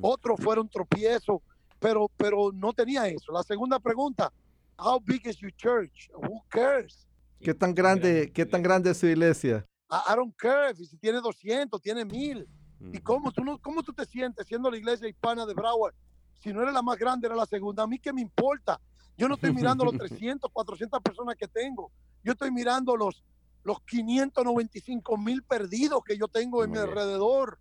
[0.00, 1.40] Otros fueron tropiezos,
[1.78, 3.30] pero, pero no tenía eso.
[3.32, 4.32] La segunda pregunta,
[4.78, 6.10] How big is your church?
[6.14, 7.06] Who cares?
[7.40, 9.66] ¿Qué tan grande, qué tan grande es su iglesia?
[9.90, 12.46] I, don't care si tiene 200, tiene 1000.
[12.92, 15.94] ¿Y cómo tú, no, cómo tú te sientes siendo la iglesia hispana de Broward?
[16.40, 17.84] Si no era la más grande, era la segunda.
[17.84, 18.78] A mí qué me importa.
[19.16, 21.90] Yo no estoy mirando los 300, 400 personas que tengo.
[22.22, 23.24] Yo estoy mirando los,
[23.64, 27.58] los 595 mil perdidos que yo tengo en mi alrededor.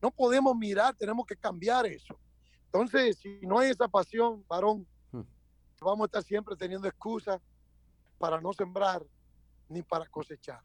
[0.00, 2.18] No podemos mirar, tenemos que cambiar eso.
[2.66, 4.86] Entonces, si no hay esa pasión, varón,
[5.80, 7.40] vamos a estar siempre teniendo excusas
[8.18, 9.04] para no sembrar
[9.68, 10.60] ni para cosechar.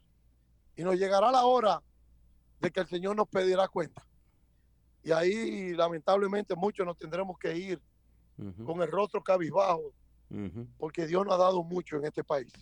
[0.76, 1.82] Y nos llegará la hora
[2.60, 4.06] de que el Señor nos pedirá cuenta.
[5.02, 7.80] Y ahí lamentablemente muchos nos tendremos que ir
[8.64, 9.92] con el rostro cabizbajo,
[10.78, 12.52] porque Dios nos ha dado mucho en este país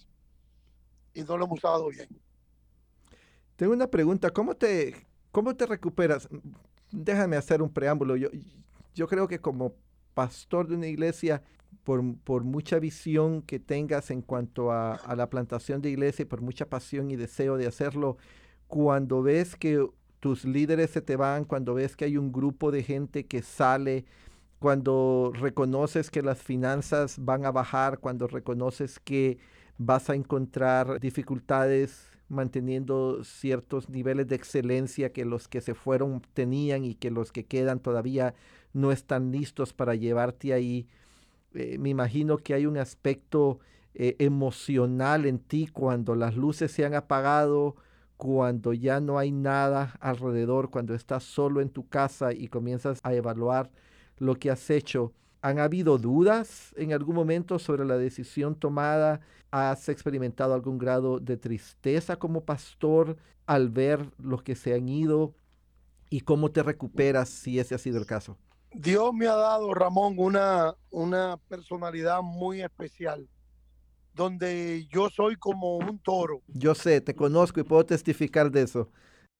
[1.14, 2.08] y no lo hemos usado bien.
[3.56, 6.28] Tengo una pregunta, ¿cómo te, cómo te recuperas?
[6.90, 8.16] Déjame hacer un preámbulo.
[8.16, 8.28] Yo,
[8.94, 9.74] yo creo que como
[10.14, 11.42] pastor de una iglesia
[11.84, 16.66] por, mucha visión que tengas en cuanto a, la plantación de iglesia y por mucha
[16.66, 18.16] pasión y deseo de hacerlo,
[18.68, 19.84] cuando ves que
[20.20, 24.04] tus líderes se te van, cuando ves que hay un grupo de gente que sale,
[24.62, 29.38] cuando reconoces que las finanzas van a bajar, cuando reconoces que
[29.76, 36.84] vas a encontrar dificultades manteniendo ciertos niveles de excelencia que los que se fueron tenían
[36.84, 38.34] y que los que quedan todavía
[38.72, 40.86] no están listos para llevarte ahí.
[41.54, 43.58] Eh, me imagino que hay un aspecto
[43.94, 47.74] eh, emocional en ti cuando las luces se han apagado,
[48.16, 53.12] cuando ya no hay nada alrededor, cuando estás solo en tu casa y comienzas a
[53.12, 53.72] evaluar
[54.18, 55.12] lo que has hecho.
[55.40, 59.20] ¿Han habido dudas en algún momento sobre la decisión tomada?
[59.50, 65.34] ¿Has experimentado algún grado de tristeza como pastor al ver los que se han ido?
[66.10, 68.38] ¿Y cómo te recuperas si ese ha sido el caso?
[68.74, 73.28] Dios me ha dado, Ramón, una, una personalidad muy especial,
[74.14, 76.42] donde yo soy como un toro.
[76.46, 78.90] Yo sé, te conozco y puedo testificar de eso.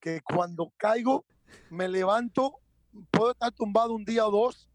[0.01, 1.25] Que cuando caigo,
[1.71, 2.59] me levanto,
[3.11, 4.69] puedo estar tumbado un día o dos,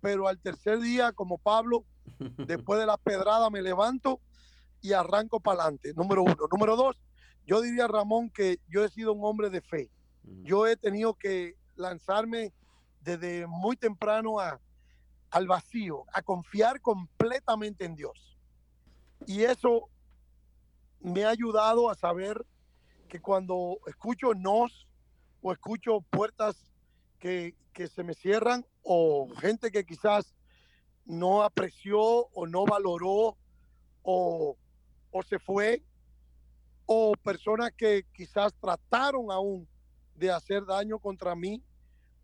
[0.00, 1.84] pero al tercer día, como Pablo,
[2.46, 4.20] después de la pedrada me levanto
[4.80, 5.94] y arranco para adelante.
[5.94, 6.36] Número uno.
[6.50, 6.96] Número dos,
[7.46, 9.90] yo diría, Ramón, que yo he sido un hombre de fe.
[10.42, 12.52] Yo he tenido que lanzarme
[13.00, 14.60] desde muy temprano a,
[15.30, 18.38] al vacío, a confiar completamente en Dios.
[19.26, 19.88] Y eso
[21.00, 22.44] me ha ayudado a saber
[23.08, 24.88] que cuando escucho nos
[25.42, 26.73] o escucho puertas
[27.24, 30.34] que, que se me cierran, o gente que quizás
[31.06, 33.38] no apreció o no valoró
[34.02, 34.58] o,
[35.10, 35.82] o se fue,
[36.84, 39.66] o personas que quizás trataron aún
[40.14, 41.62] de hacer daño contra mí,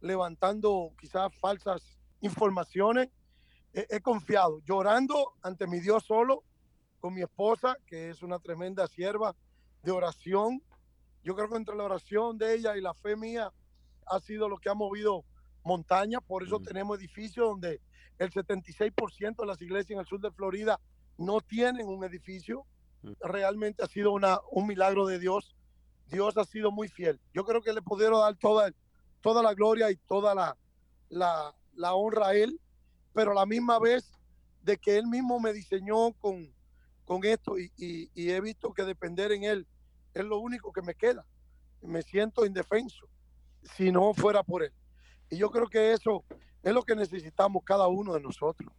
[0.03, 3.09] levantando quizás falsas informaciones.
[3.73, 6.45] He, he, confiado, llorando ante mi Dios solo,
[6.99, 9.35] con mi esposa, que es una tremenda sierva
[9.83, 10.63] de oración.
[11.25, 13.51] Yo creo que entre la oración de ella y la fe mía
[14.11, 15.25] ha sido lo que ha movido
[15.64, 17.81] montaña, por eso tenemos edificios donde
[18.18, 20.81] el 76% de las iglesias en el sur de Florida
[21.16, 22.66] no tienen un edificio.
[23.20, 25.55] Realmente ha sido una, un milagro de Dios.
[26.09, 27.20] Dios ha sido muy fiel.
[27.33, 28.70] Yo creo que le pudieron dar toda,
[29.20, 30.57] toda la gloria y toda la,
[31.09, 32.61] la, la honra a Él,
[33.14, 34.11] pero a la misma vez
[34.62, 36.53] de que Él mismo me diseñó con,
[37.05, 39.66] con esto y, y, y he visto que depender en Él
[40.14, 41.25] es lo único que me queda.
[41.81, 43.09] Me siento indefenso
[43.62, 44.73] si no fuera por Él.
[45.31, 46.25] Y yo creo que eso
[46.62, 48.73] es lo que necesitamos cada uno de nosotros.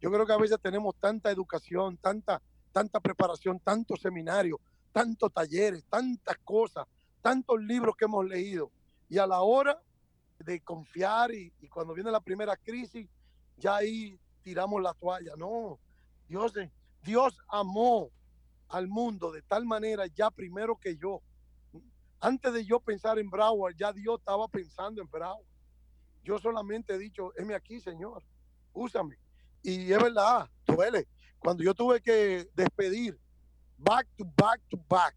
[0.00, 2.40] Yo creo que a veces tenemos tanta educación, tanta,
[2.72, 4.60] tanta preparación, tantos seminarios,
[4.92, 6.86] tantos talleres, tantas cosas,
[7.20, 8.70] tantos libros que hemos leído.
[9.08, 9.80] Y a la hora
[10.38, 13.08] de confiar y, cuando viene la primera crisis,
[13.56, 15.32] ya ahí tiramos la toalla.
[15.36, 15.78] No,
[16.28, 16.52] Dios,
[17.02, 18.10] Dios amó
[18.68, 21.22] al mundo de tal manera ya primero que yo.
[22.20, 25.44] Antes de yo pensar en Broward, ya Dios estaba pensando en Broward.
[26.24, 28.22] Yo solamente he dicho, heme aquí, Señor,
[28.72, 29.16] úsame.
[29.62, 31.06] Y es verdad, duele.
[31.38, 33.18] Cuando yo tuve que despedir,
[33.76, 35.14] back to back to back,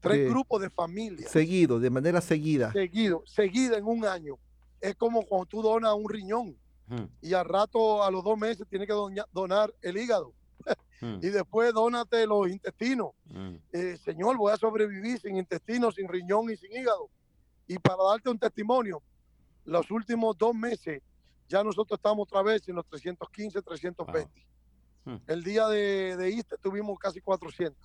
[0.00, 0.30] tres Sí.
[0.32, 1.30] grupos de familias.
[1.30, 2.72] Seguido, de manera seguida.
[2.72, 4.38] Seguido, seguida en un año.
[4.80, 6.56] Es como cuando tú donas un riñón
[6.88, 8.94] Hmm, y al rato, a los dos meses, tienes que
[9.32, 10.34] donar el hígado
[11.02, 13.10] hmm, y después dónate los intestinos.
[13.26, 13.56] hmm.
[13.72, 17.10] Eh, señor, voy a sobrevivir sin intestinos, sin riñón y sin hígado.
[17.66, 19.02] Y para darte un testimonio,
[19.64, 21.02] los últimos dos meses
[21.48, 24.46] ya nosotros estamos otra vez en los 315, 320.
[25.04, 25.14] Wow.
[25.14, 25.20] Hmm.
[25.26, 27.76] El día de, de Easter tuvimos casi 400.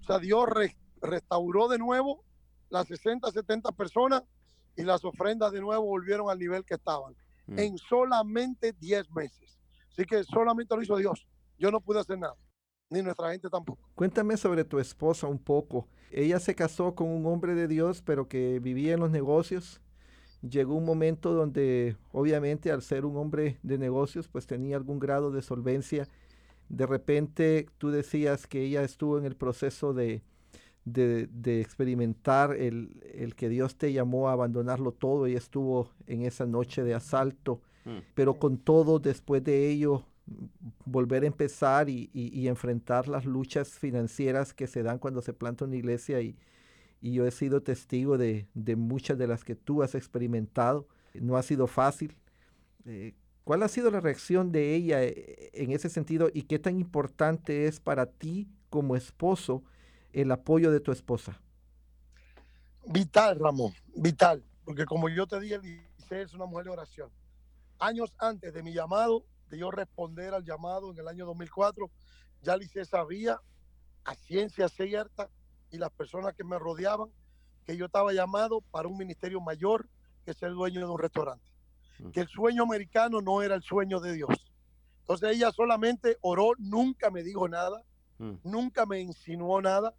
[0.00, 2.24] O sea, Dios re- restauró de nuevo
[2.70, 4.22] las 60, 70 personas
[4.76, 7.14] y las ofrendas de nuevo volvieron al nivel que estaban
[7.48, 7.60] Mm.
[7.60, 9.56] en solamente 10 meses.
[9.92, 11.28] Así que solamente lo hizo Dios.
[11.58, 12.34] Yo no pude hacer nada,
[12.90, 13.80] ni nuestra gente tampoco.
[13.94, 15.86] Cuéntame sobre tu esposa un poco.
[16.10, 19.80] Ella se casó con un hombre de Dios, pero que vivía en los negocios.
[20.48, 25.30] Llegó un momento donde, obviamente, al ser un hombre de negocios, pues tenía algún grado
[25.30, 26.08] de solvencia.
[26.68, 30.22] De repente, tú decías que ella estuvo en el proceso de,
[30.84, 35.26] de, de experimentar el, el que Dios te llamó a abandonarlo todo.
[35.26, 37.98] Ella estuvo en esa noche de asalto, Mm.
[38.16, 40.02] pero con todo, después de ello,
[40.84, 45.64] volver a empezar y, y- enfrentar las luchas financieras que se dan cuando se planta
[45.64, 46.36] una iglesia y,
[47.00, 50.88] y yo he sido testigo de, de muchas de las que tú has experimentado.
[51.14, 52.16] No ha sido fácil.
[52.86, 56.78] Eh, ¿Cuál ha sido la reacción de ella eh, en ese sentido y qué tan
[56.78, 59.64] importante es para ti como esposo
[60.12, 61.40] el apoyo de tu esposa?
[62.86, 64.44] Vital, Ramón, vital.
[64.64, 65.60] Porque como yo te dije,
[66.10, 67.10] es una mujer de oración.
[67.78, 71.90] Años antes de mi llamado, de yo responder al llamado en el año 2004,
[72.42, 73.40] ya Lice sabía
[74.04, 75.28] a ciencia cierta
[75.70, 77.10] y las personas que me rodeaban
[77.64, 79.88] que yo estaba llamado para un ministerio mayor
[80.24, 81.44] que ser dueño de un restaurante.
[82.12, 84.30] Que el sueño americano no era el sueño de Dios.
[85.00, 87.82] Entonces ella solamente oró, nunca me dijo nada,
[88.18, 88.34] mm.
[88.44, 89.94] nunca me insinuó nada,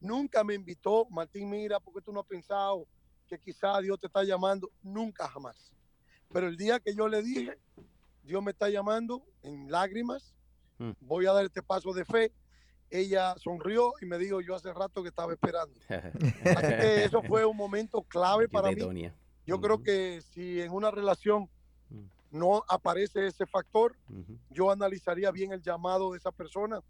[0.00, 2.86] nunca me invitó, Martín, mira, porque tú no has pensado
[3.28, 4.70] que quizá Dios te está llamando?
[4.82, 5.72] Nunca jamás.
[6.32, 7.58] Pero el día que yo le dije,
[8.28, 10.34] Dios me está llamando en lágrimas,
[10.76, 10.90] mm.
[11.00, 12.30] voy a dar este paso de fe,
[12.90, 15.74] ella sonrió y me dijo, yo hace rato que estaba esperando.
[15.88, 19.10] Así que eso fue un momento clave para mí.
[19.46, 21.48] Yo creo que si en una relación
[21.88, 22.04] mm.
[22.32, 23.96] no aparece ese factor,
[24.50, 26.82] yo analizaría bien el llamado de esa persona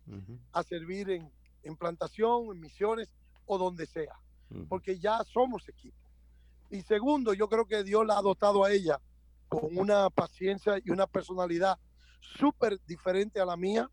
[0.52, 1.30] a servir en,
[1.62, 3.14] en, plantación, en misiones
[3.46, 4.18] o donde sea,
[4.68, 5.96] porque ya somos equipo.
[6.68, 9.00] Y segundo, yo creo que Dios la ha dotado a ella
[9.48, 11.78] con una paciencia y una personalidad
[12.20, 13.90] súper diferente a la mía,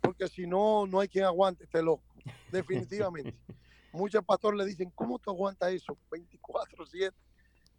[0.00, 2.04] porque si no, no hay quien aguante este loco,
[2.52, 3.34] definitivamente.
[3.92, 5.96] Muchos pastores le dicen, ¿cómo tú aguantas eso?
[6.10, 7.12] 24-7.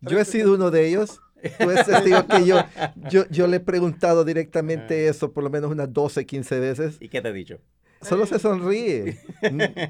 [0.02, 1.22] Yo he sido uno de ellos.
[1.60, 2.58] Pues digo que yo,
[3.12, 5.12] yo, yo le he preguntado directamente ah.
[5.12, 6.98] eso por lo menos unas 12, 15 veces.
[7.00, 7.60] ¿Y qué te ha dicho?
[8.02, 9.20] Solo se sonríe.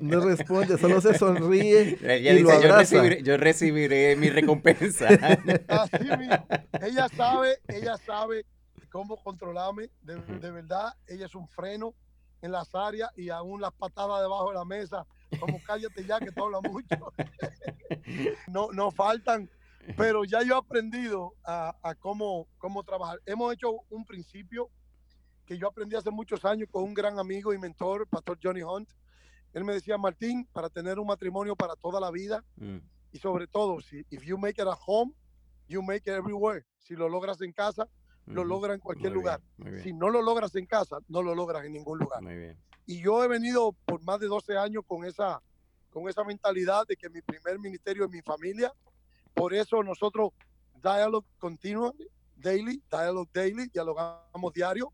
[0.02, 1.98] No, responde, solo se sonríe.
[2.02, 3.06] y lo abraza.
[3.20, 5.08] Yo, recibiré, mi recompensa.
[6.82, 8.46] Ella sabe, ella sabe
[8.90, 9.90] cómo controlarme.
[10.02, 11.94] De, de, verdad, ella es un freno
[12.42, 15.06] en las áreas y aún las patadas debajo de la mesa.
[15.40, 17.14] Como cállate ya que tú hablas mucho.
[18.48, 19.50] No, no faltan.
[19.98, 23.20] Pero ya yo he aprendido a, a cómo, cómo trabajar.
[23.26, 24.70] Hemos hecho un principio
[25.48, 28.90] que yo aprendí hace muchos años con un gran amigo y mentor, Pastor Johnny Hunt.
[29.54, 32.78] Él me decía, Martín, para tener un matrimonio para toda la vida mm.
[33.14, 35.14] y sobre todo, si if you make it at home,
[35.70, 36.66] you make it everywhere.
[36.80, 37.88] Si lo logras en casa,
[38.26, 39.42] lo logras en cualquier lugar.
[39.82, 42.22] si no lo logras en casa, no lo logras en ningún lugar.
[42.86, 45.42] Y yo he venido por más de 12 años con esa,
[45.90, 48.74] con esa mentalidad de que mi primer ministerio es mi familia.
[49.34, 50.32] Por eso nosotros,
[50.84, 51.94] Dialogue Continuo,
[52.36, 54.92] Daily, Dialogue Daily, dialogamos diario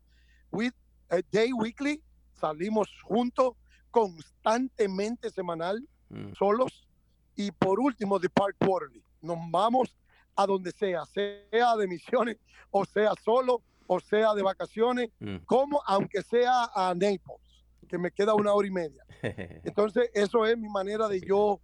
[0.54, 0.72] with
[1.10, 2.00] a day weekly,
[2.32, 3.54] salimos juntos
[3.90, 6.32] constantemente semanal, mm.
[6.34, 6.88] solos.
[7.36, 9.02] Y por último, The Park Quarterly.
[9.20, 9.96] Nos vamos
[10.36, 12.36] a donde sea, sea de misiones,
[12.70, 15.36] o sea solo, o sea de vacaciones, mm.
[15.46, 17.40] como aunque sea a Naples,
[17.88, 19.04] que me queda una hora y media.
[19.64, 21.60] Entonces, eso es mi manera de yo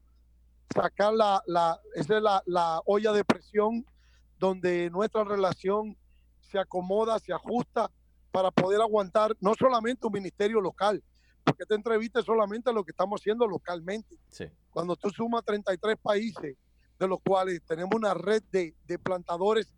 [0.74, 3.84] sacar la, la, esa es la, la olla de presión
[4.38, 5.96] donde nuestra relación
[6.40, 7.90] se acomoda, se ajusta
[8.30, 11.02] para poder aguantar no solamente un ministerio local,
[11.44, 14.16] porque esta entrevista es solamente lo que estamos haciendo localmente.
[14.70, 16.56] Cuando tú sumas 33 países,
[16.98, 19.72] de los cuales tenemos una red de, de plantadores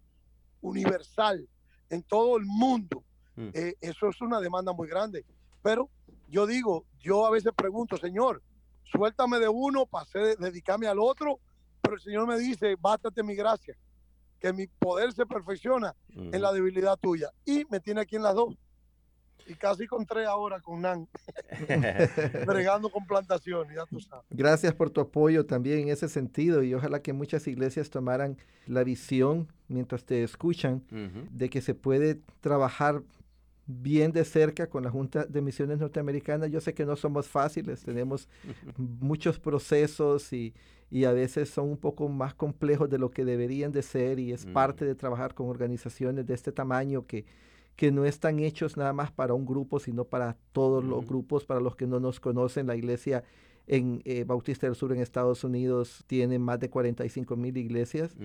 [0.61, 1.49] universal
[1.89, 3.05] en todo el mundo,
[3.37, 3.49] mm.
[3.55, 5.25] eh, eso es una demanda muy grande.
[5.63, 5.89] Pero
[6.29, 8.43] yo digo, yo a veces pregunto, Señor,
[8.83, 10.07] suéltame de uno para
[10.39, 11.39] dedicarme al otro,
[11.81, 13.77] pero el Señor me dice, bástate mi gracia
[14.43, 17.31] que mi poder se perfecciona en la debilidad tuya.
[17.45, 18.57] Y me tiene aquí en las dos.
[19.47, 21.09] Y casi con tres ahora con Nan,
[22.47, 24.25] bregando con plantación, ya tú sabes.
[24.31, 28.85] Gracias por tu apoyo también en ese sentido y ojalá que muchas iglesias tomaran la
[28.85, 30.85] visión mientras te escuchan
[31.31, 33.03] de que se puede trabajar
[33.67, 36.51] bien de cerca con la Junta de Misiones Norteamericanas.
[36.51, 38.29] Yo sé que no somos fáciles, tenemos
[38.77, 40.55] muchos procesos y,
[40.91, 44.33] y, a veces son un poco más complejos de lo que deberían de ser y
[44.33, 47.25] es parte de trabajar con organizaciones de este tamaño que,
[47.77, 51.61] que no están hechos nada más para un grupo, sino para todos los grupos, para
[51.61, 52.67] los que no nos conocen.
[52.67, 53.25] La iglesia
[53.67, 58.17] en eh, Bautista del Sur en Estados Unidos tiene más de 45 mil iglesias,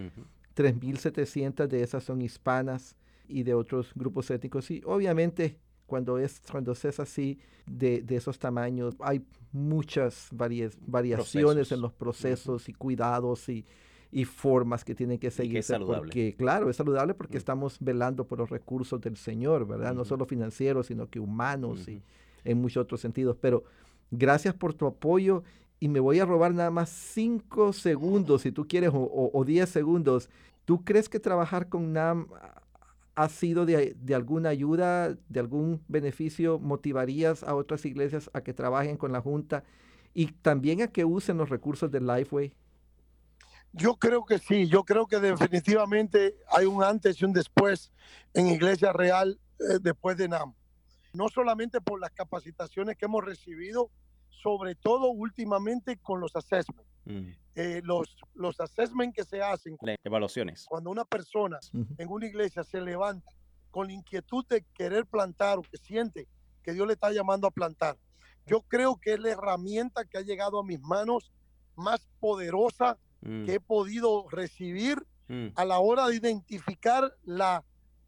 [0.55, 2.95] 3.700 de esas son hispanas
[3.27, 4.69] y de otros grupos étnicos.
[4.71, 11.81] Y obviamente cuando es, cuando es así de, de esos tamaños, hay muchas variaciones en
[11.81, 13.65] los procesos y cuidados y,
[14.11, 15.79] y, formas que tienen que seguirse.
[15.79, 19.93] Porque, claro, es saludable porque estamos velando por los recursos del Señor, ¿verdad?
[19.93, 22.03] No solo financieros, sino que humanos y
[22.43, 23.37] en muchos otros sentidos.
[23.39, 23.63] Pero
[24.11, 25.43] gracias por tu apoyo
[25.79, 29.69] y me voy a robar nada más cinco segundos, si tú quieres, o, o diez
[29.69, 30.29] segundos.
[30.65, 32.27] ¿Tú crees que trabajar con NAM
[33.17, 36.59] ha sido de, alguna ayuda, de algún beneficio?
[36.59, 39.63] ¿Motivarías a otras iglesias a que trabajen con la Junta
[40.13, 42.53] y también a que usen los recursos de Lifeway?
[43.73, 47.91] Yo creo que sí, yo creo que definitivamente hay un antes y un después
[48.35, 50.53] en Iglesia Real eh, después de NAM.
[51.11, 53.89] No solamente por las capacitaciones que hemos recibido,
[54.41, 56.89] sobre todo últimamente con los assessments.
[57.05, 57.29] Mm.
[57.55, 59.77] Eh, los, los assessments que se hacen.
[60.03, 60.65] evaluaciones.
[60.67, 63.31] Cuando una persona en una iglesia se levanta
[63.71, 66.27] con la inquietud de querer plantar o que siente
[66.61, 67.97] que Dios le está llamando a plantar,
[68.45, 71.31] yo creo que es la herramienta que ha llegado a mis manos
[71.75, 73.45] más poderosa mm.
[73.45, 75.47] que he podido recibir mm.
[75.55, 77.63] a la hora de identificar la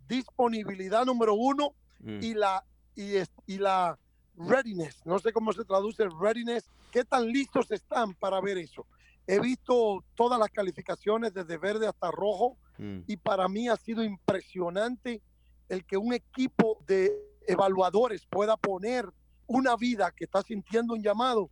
[0.08, 2.20] disponibilidad número uno mm.
[2.22, 2.64] y la
[2.96, 3.14] y,
[3.48, 3.98] y la
[4.40, 8.86] readiness, no sé cómo se traduce readiness, qué tan listos están para ver eso.
[9.28, 15.22] He visto todas las calificaciones desde verde hasta rojo y para mí ha sido impresionante
[15.68, 17.12] el que un equipo de
[17.46, 19.06] evaluadores pueda poner
[19.46, 21.50] una vida que está sintiendo un llamado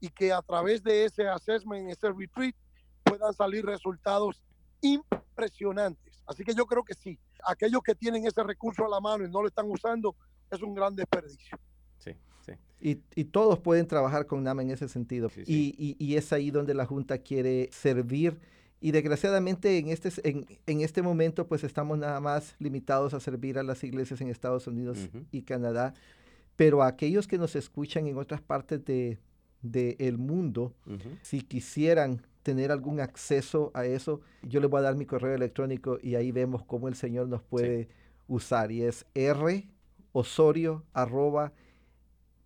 [0.00, 2.54] y que a través de ese assessment, ese retreat,
[3.04, 4.42] puedan salir resultados
[4.80, 6.22] impresionantes.
[6.26, 9.30] Así que yo creo que sí, aquellos que tienen ese recurso a la mano y
[9.30, 10.16] no lo están usando,
[10.50, 11.58] es un gran desperdicio.
[12.80, 13.02] Sí.
[13.14, 15.30] Y, todos pueden trabajar con NAM en ese sentido.
[15.46, 18.38] Y, y, es ahí donde la Junta quiere servir.
[18.80, 23.58] Y desgraciadamente en este, en, en, este momento pues estamos nada más limitados a servir
[23.58, 25.92] a las iglesias en Estados Unidos y Canadá.
[26.56, 29.18] Pero aquellos que nos escuchan en otras partes del
[29.60, 30.74] de, el mundo,
[31.22, 35.98] si quisieran tener algún acceso a eso, yo les voy a dar mi correo electrónico
[36.02, 37.88] y ahí vemos cómo el Señor nos puede
[38.28, 38.72] usar.
[38.72, 39.68] Y es r
[40.12, 41.52] osorio arroba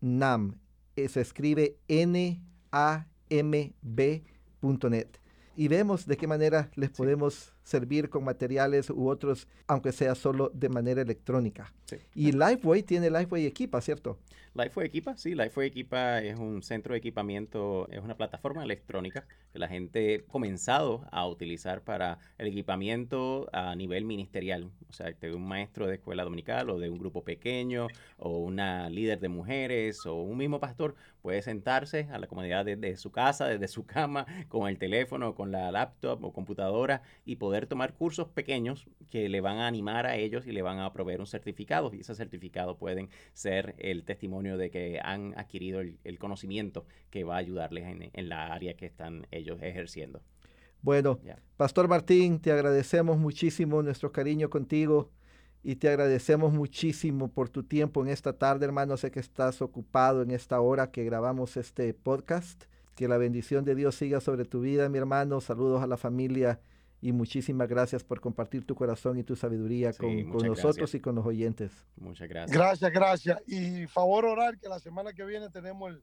[0.05, 0.61] nam.
[0.97, 5.09] Eh, se escribe n a m b.net.
[5.57, 10.51] Y vemos de qué manera les podemos servir con materiales u otros, aunque sea solo
[10.55, 11.73] de manera electrónica.
[12.15, 14.19] Y Lifeway tiene Lifeway Equipa, ¿cierto?
[14.55, 19.59] Lifeway Equipa, sí, Lifeway Equipa es un centro de equipamiento, es una plataforma electrónica que
[19.59, 24.71] la gente ha comenzado a utilizar para el equipamiento a nivel ministerial.
[24.89, 28.89] O sea, de un maestro de escuela dominical o de un grupo pequeño o una
[28.91, 33.47] líder de mujeres o un mismo pastor puede sentarse a la comodidad de, su casa,
[33.47, 38.29] desde su cama, con el teléfono, con la laptop o computadora y poder tomar cursos
[38.29, 41.93] pequeños que le van a animar a ellos y le van a proveer un certificado.
[41.95, 47.37] Y ese certificado pueden ser el testimonio de que han adquirido el, conocimiento que va
[47.37, 50.21] a ayudarles en, la área que están ellos ejerciendo.
[50.83, 51.19] Bueno,
[51.57, 55.11] Pastor Martín, te agradecemos muchísimo nuestro cariño contigo
[55.63, 58.99] y te agradecemos muchísimo por tu tiempo en esta tarde, hermano.
[58.99, 62.65] Sé que estás ocupado en esta hora que grabamos este podcast.
[62.95, 65.41] Que la bendición de Dios siga sobre tu vida, mi hermano.
[65.41, 66.61] Saludos a la familia
[67.05, 71.27] y muchísimas gracias por compartir tu corazón y tu sabiduría con, nosotros y con los
[71.27, 71.71] oyentes.
[71.97, 72.57] Muchas gracias.
[72.57, 73.43] Gracias, gracias.
[73.47, 76.03] Y favor orar que la semana que viene tenemos el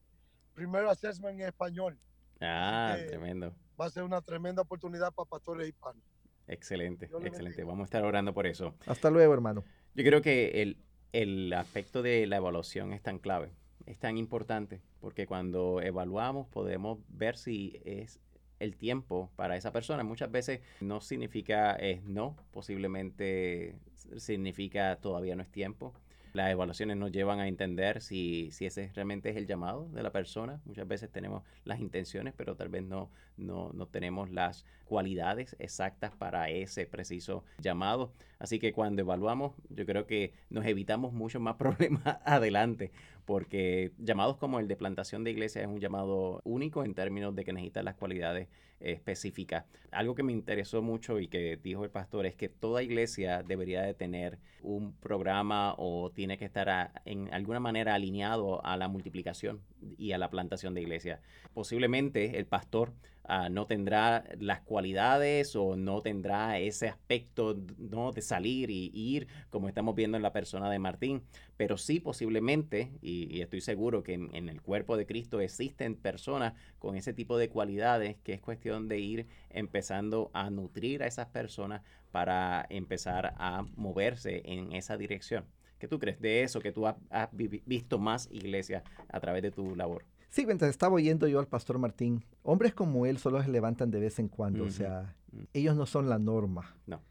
[0.54, 1.98] primer assessment en español.
[2.40, 3.52] Ah, tremendo.
[3.80, 6.04] Va a ser una tremenda oportunidad para pastores hispanos.
[6.48, 7.64] Excelente, excelente.
[7.64, 8.76] Vamos a estar orando por eso.
[8.86, 9.66] Hasta luego, hermano.
[9.96, 10.78] Yo creo que el,
[11.14, 13.52] el aspecto de la evaluación es tan clave,
[13.88, 18.20] es tan importante, porque cuando evaluamos podemos ver si es
[18.62, 20.04] el tiempo para esa persona.
[20.04, 23.76] Muchas veces no significa es no, posiblemente
[24.18, 25.94] significa todavía no es tiempo.
[26.34, 30.12] Las evaluaciones nos llevan a entender si, si ese realmente es el llamado de la
[30.12, 30.62] persona.
[30.64, 36.16] Muchas veces tenemos las intenciones, pero tal vez no, no, no tenemos las cualidades exactas
[36.16, 38.14] para ese preciso llamado.
[38.40, 42.92] Así que cuando evaluamos, yo creo que nos evitamos muchos más problemas adelante,
[43.26, 47.44] porque llamados como el de plantación de iglesia es un llamado único en términos de
[47.44, 48.48] que necesita las cualidades
[48.80, 49.66] específica.
[49.92, 53.82] Algo que me interesó mucho y que dijo el pastor es que toda iglesia debería
[53.82, 59.62] de tener un programa o tiene que estar en alguna manera alineado a la multiplicación
[59.98, 61.22] y a la plantación de iglesia.
[61.54, 62.94] Posiblemente el pastor
[63.24, 68.12] Ah, no tendrá las cualidades o no tendrá ese aspecto ¿no?
[68.12, 71.22] de salir y, ir como estamos viendo en la persona de Martín,
[71.56, 76.96] pero sí posiblemente, y, estoy seguro que en, el cuerpo de Cristo existen personas con
[76.98, 81.84] ese tipo de cualidades que es cuestión de ir empezando a nutrir a esas personas
[82.12, 85.46] para empezar a moverse en esa dirección.
[85.80, 89.76] ¿Qué tú crees de eso que tú has visto más iglesias a través de tu
[89.76, 90.06] labor?
[90.32, 94.00] Sí, mientras estaba oyendo yo al pastor Martín, hombres como él solo se levantan de
[94.00, 95.14] vez en cuando, o sea,
[95.54, 96.74] ellos no son la norma.
[96.88, 97.02] No.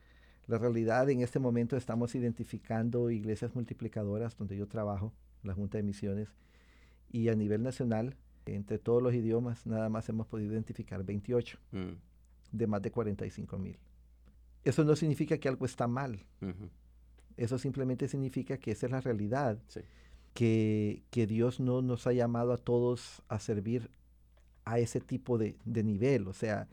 [0.47, 5.12] La realidad en este momento estamos identificando iglesias multiplicadoras donde yo trabajo,
[5.43, 6.31] la Junta de Misiones,
[7.12, 8.16] y a nivel nacional,
[8.47, 11.79] entre todos los idiomas, nada más hemos podido identificar 28 mm.
[12.53, 13.79] de más de 45 mil.
[14.64, 16.25] Eso no significa que algo está mal.
[17.37, 19.59] Eso simplemente significa que esa es la realidad.
[19.68, 19.83] Sí
[20.35, 23.91] que, Dios no nos ha llamado a todos a servir
[24.64, 26.28] a ese tipo de, nivel.
[26.28, 26.68] O sea,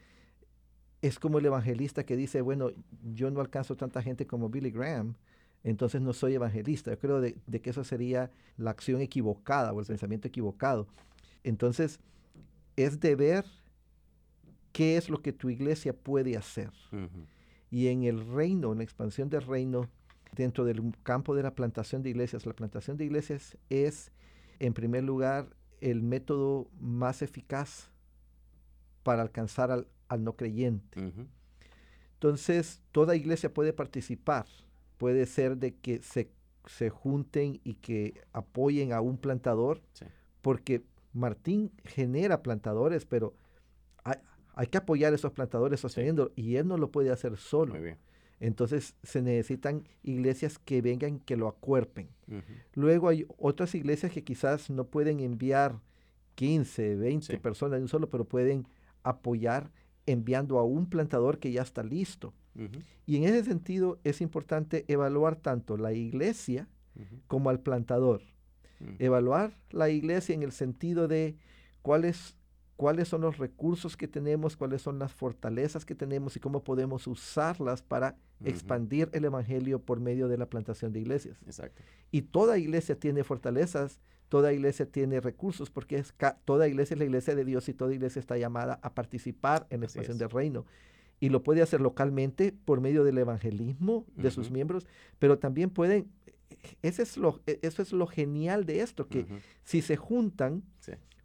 [1.02, 2.72] es como el evangelista que dice, bueno,
[3.14, 5.16] yo no alcanzo tanta gente como Billy Graham,
[5.64, 6.92] entonces no soy evangelista.
[6.92, 10.88] Yo creo de, que eso sería la acción equivocada o el pensamiento equivocado.
[11.44, 12.00] Entonces,
[12.76, 13.46] es de ver
[14.72, 16.72] qué es lo que tu iglesia puede hacer.
[17.70, 19.90] Y en el reino, en la expansión del reino,
[20.38, 22.46] dentro del campo de la plantación de iglesias.
[22.46, 24.12] La plantación de iglesias es,
[24.60, 25.50] en primer lugar,
[25.82, 27.90] el método más eficaz
[29.04, 31.14] para alcanzar al no creyente.
[32.14, 34.46] Entonces, toda iglesia puede participar.
[34.98, 36.32] Puede ser de que se,
[36.66, 39.82] se junten y que apoyen a un plantador,
[40.42, 40.84] porque
[41.14, 43.36] Martín genera plantadores, pero
[44.56, 47.76] hay, que apoyar a esos plantadores sosteniendo y él no lo puede hacer solo.
[48.40, 52.10] Entonces se necesitan iglesias que vengan, que lo acuerpen.
[52.74, 55.80] Luego hay otras iglesias que quizás no pueden enviar
[56.36, 58.68] 15, 20 personas de un solo, pero pueden
[59.04, 59.72] apoyar
[60.06, 62.34] enviando a un plantador que ya está listo.
[63.06, 66.68] Y en ese sentido es importante evaluar tanto la iglesia
[67.28, 68.22] como al plantador.
[69.00, 71.36] Evaluar la iglesia en el sentido de
[71.82, 72.36] cuáles,
[72.78, 77.08] cuáles son los recursos que tenemos, cuáles son las fortalezas que tenemos y cómo podemos
[77.08, 78.16] usarlas para
[78.46, 81.40] expandir el Evangelio por medio de la plantación de iglesias.
[81.46, 81.82] Exacto.
[82.12, 84.00] Y toda iglesia tiene fortalezas,
[84.30, 86.14] toda iglesia tiene recursos, porque es
[86.46, 89.80] toda iglesia es la iglesia de Dios y toda iglesia está llamada a participar en
[89.80, 90.66] la expansión del reino.
[91.20, 94.86] Y lo puede hacer localmente por medio del evangelismo de sus miembros,
[95.18, 96.12] pero también pueden,
[96.82, 99.26] ese es lo, e, eso es lo genial de esto, que
[99.64, 100.64] si se juntan,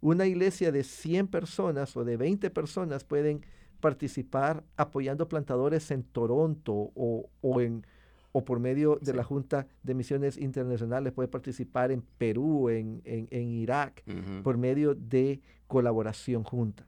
[0.01, 3.45] una iglesia de 100 personas o de 20 personas pueden
[3.79, 7.85] participar apoyando plantadores en Toronto o, o en
[8.33, 13.49] o por medio de la Junta de Misiones Internacionales puede participar en Perú, en, en,
[13.49, 14.03] Irak,
[14.43, 16.87] por medio de colaboración junta.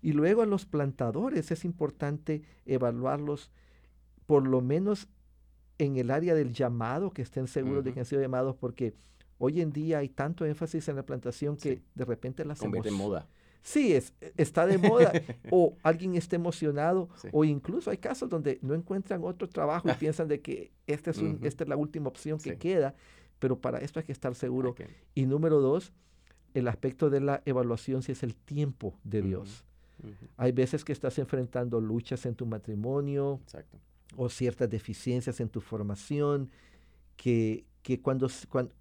[0.00, 3.50] Y luego a los plantadores es importante evaluarlos
[4.26, 5.08] por lo menos
[5.78, 8.94] en el área del llamado, que estén seguros de que han sido llamados, porque
[9.38, 12.94] hoy en día hay tanto énfasis en la plantación que de repente las Convierte en
[12.94, 13.26] moda.
[13.62, 15.12] Sí, es, está de moda,
[15.50, 20.28] o alguien está emocionado, o incluso hay casos donde no encuentran otro trabajo y piensan
[20.28, 22.94] de que este es esta es la última opción que queda,
[23.38, 24.74] pero para esto hay que estar seguro.
[25.14, 25.92] Y número dos,
[26.54, 29.64] el aspecto de la evaluación si es el tiempo de Dios.
[30.36, 33.40] Hay veces que estás enfrentando luchas en tu matrimonio
[34.14, 36.50] o ciertas deficiencias en tu formación
[37.16, 38.28] que, que cuando,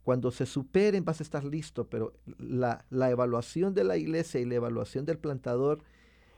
[0.04, 4.46] cuando, se superen vas a estar listo, pero la, la, evaluación de la iglesia y
[4.46, 5.82] la evaluación del plantador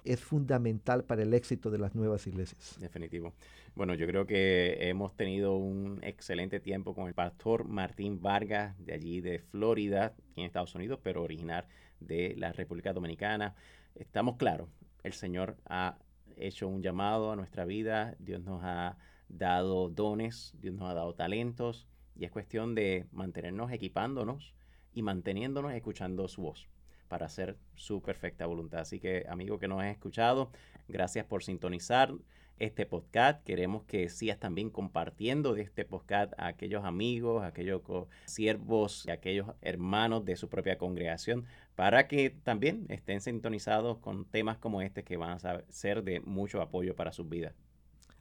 [0.05, 2.77] es fundamental para el éxito de las nuevas iglesias.
[2.79, 3.33] Definitivo.
[3.75, 8.93] Bueno, yo creo que hemos tenido un excelente tiempo con el pastor Martín Vargas, de
[8.93, 11.67] allí de Florida, en Estados Unidos, pero originar
[11.99, 13.53] de la República Dominicana.
[13.95, 14.69] Estamos claros,
[15.03, 15.97] el Señor ha
[16.37, 18.97] hecho un llamado a nuestra vida, Dios nos ha
[19.29, 24.53] dado dones, Dios nos ha dado talentos y es cuestión de mantenernos equipándonos
[24.93, 26.67] y manteniéndonos escuchando su voz
[27.07, 28.81] para hacer su perfecta voluntad.
[28.81, 30.51] Así que, amigo que nos has escuchado,
[30.87, 32.13] gracias por sintonizar
[32.59, 33.43] este podcast.
[33.43, 37.81] Queremos que sigas también compartiendo de este podcast a aquellos amigos, a aquellos
[38.25, 41.45] siervos, a aquellos hermanos de su propia congregación,
[41.77, 46.61] para que también estén sintonizados con temas como este que van a ser de mucho
[46.61, 47.53] apoyo para sus vidas.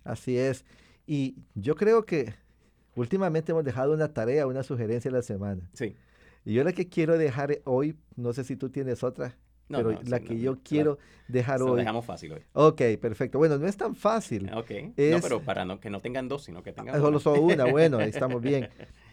[0.04, 0.64] Así es.
[1.08, 2.34] Y yo creo que
[2.96, 5.68] Últimamente hemos dejado una tarea, una sugerencia a la semana.
[5.74, 5.94] Sí.
[6.46, 9.36] Y yo la que quiero dejar hoy, no sé si tú tienes otra,
[9.68, 10.98] pero la que yo quiero
[11.28, 11.68] dejar hoy.
[11.68, 12.40] Lo dejamos fácil hoy.
[12.54, 13.36] Ok, perfecto.
[13.36, 14.50] Bueno, no es tan fácil.
[14.54, 14.70] Ok.
[14.96, 17.66] no, pero para no, que no tengan dos, sino que tengan ah, Solo son una,
[17.66, 18.70] bueno, estamos bien.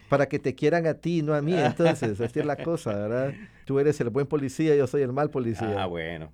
[0.09, 1.53] Para que te quieran a ti, no a mí.
[1.53, 3.33] Entonces, así es la cosa, ¿verdad?
[3.65, 5.81] Tú eres el buen policía, yo soy el mal policía.
[5.81, 6.29] Ah, bueno.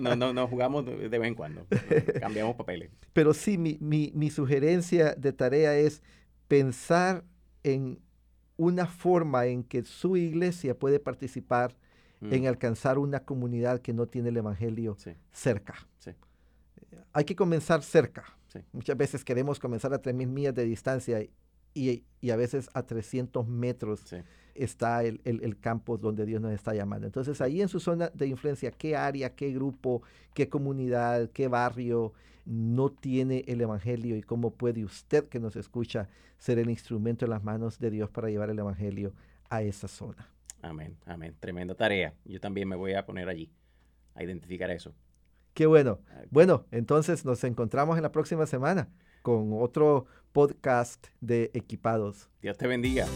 [0.00, 1.66] No, no, no jugamos de vez en cuando.
[2.20, 2.90] Cambiamos papeles.
[3.12, 6.02] Pero sí, mi, mi, mi sugerencia de tarea es
[6.48, 7.24] pensar
[7.62, 7.98] en
[8.56, 11.74] una forma en que su iglesia puede participar
[12.20, 12.46] en mm.
[12.46, 14.96] alcanzar una comunidad que no tiene el Evangelio
[15.32, 15.74] cerca.
[17.12, 18.24] Hay que comenzar cerca.
[18.72, 21.22] Muchas veces queremos comenzar a 3.000 millas de distancia
[21.74, 24.14] y, a veces a 300 metros
[24.54, 27.06] está el, el, campo donde Dios nos está llamando.
[27.06, 30.02] Entonces ahí en su zona de influencia, ¿qué área, qué grupo,
[30.34, 32.12] qué comunidad, qué barrio
[32.44, 37.30] no tiene el Evangelio y cómo puede usted que nos escucha ser el instrumento en
[37.30, 39.12] las manos de Dios para llevar el Evangelio
[39.48, 40.28] a esa zona?
[40.62, 41.34] Amén, amén.
[41.38, 42.14] Tremenda tarea.
[42.24, 43.50] Yo también me voy a poner allí
[44.14, 44.92] a identificar eso.
[45.54, 46.00] Qué bueno.
[46.30, 48.88] Bueno, entonces nos encontramos en la próxima semana
[49.22, 52.28] con otro podcast de Equipados.
[52.42, 53.06] Dios te bendiga.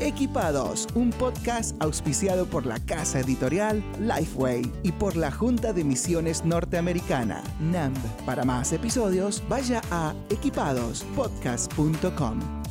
[0.00, 6.44] Equipados, un podcast auspiciado por la casa editorial Lifeway y por la Junta de Misiones
[6.44, 7.98] Norteamericana, NAMB.
[8.24, 12.67] Para más episodios, vaya a equipadospodcast.com.